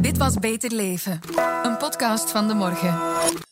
Dit 0.00 0.18
was 0.18 0.34
Beter 0.38 0.72
Leven, 0.72 1.20
een 1.62 1.76
podcast 1.76 2.30
van 2.30 2.48
de 2.48 2.54
morgen. 2.54 3.51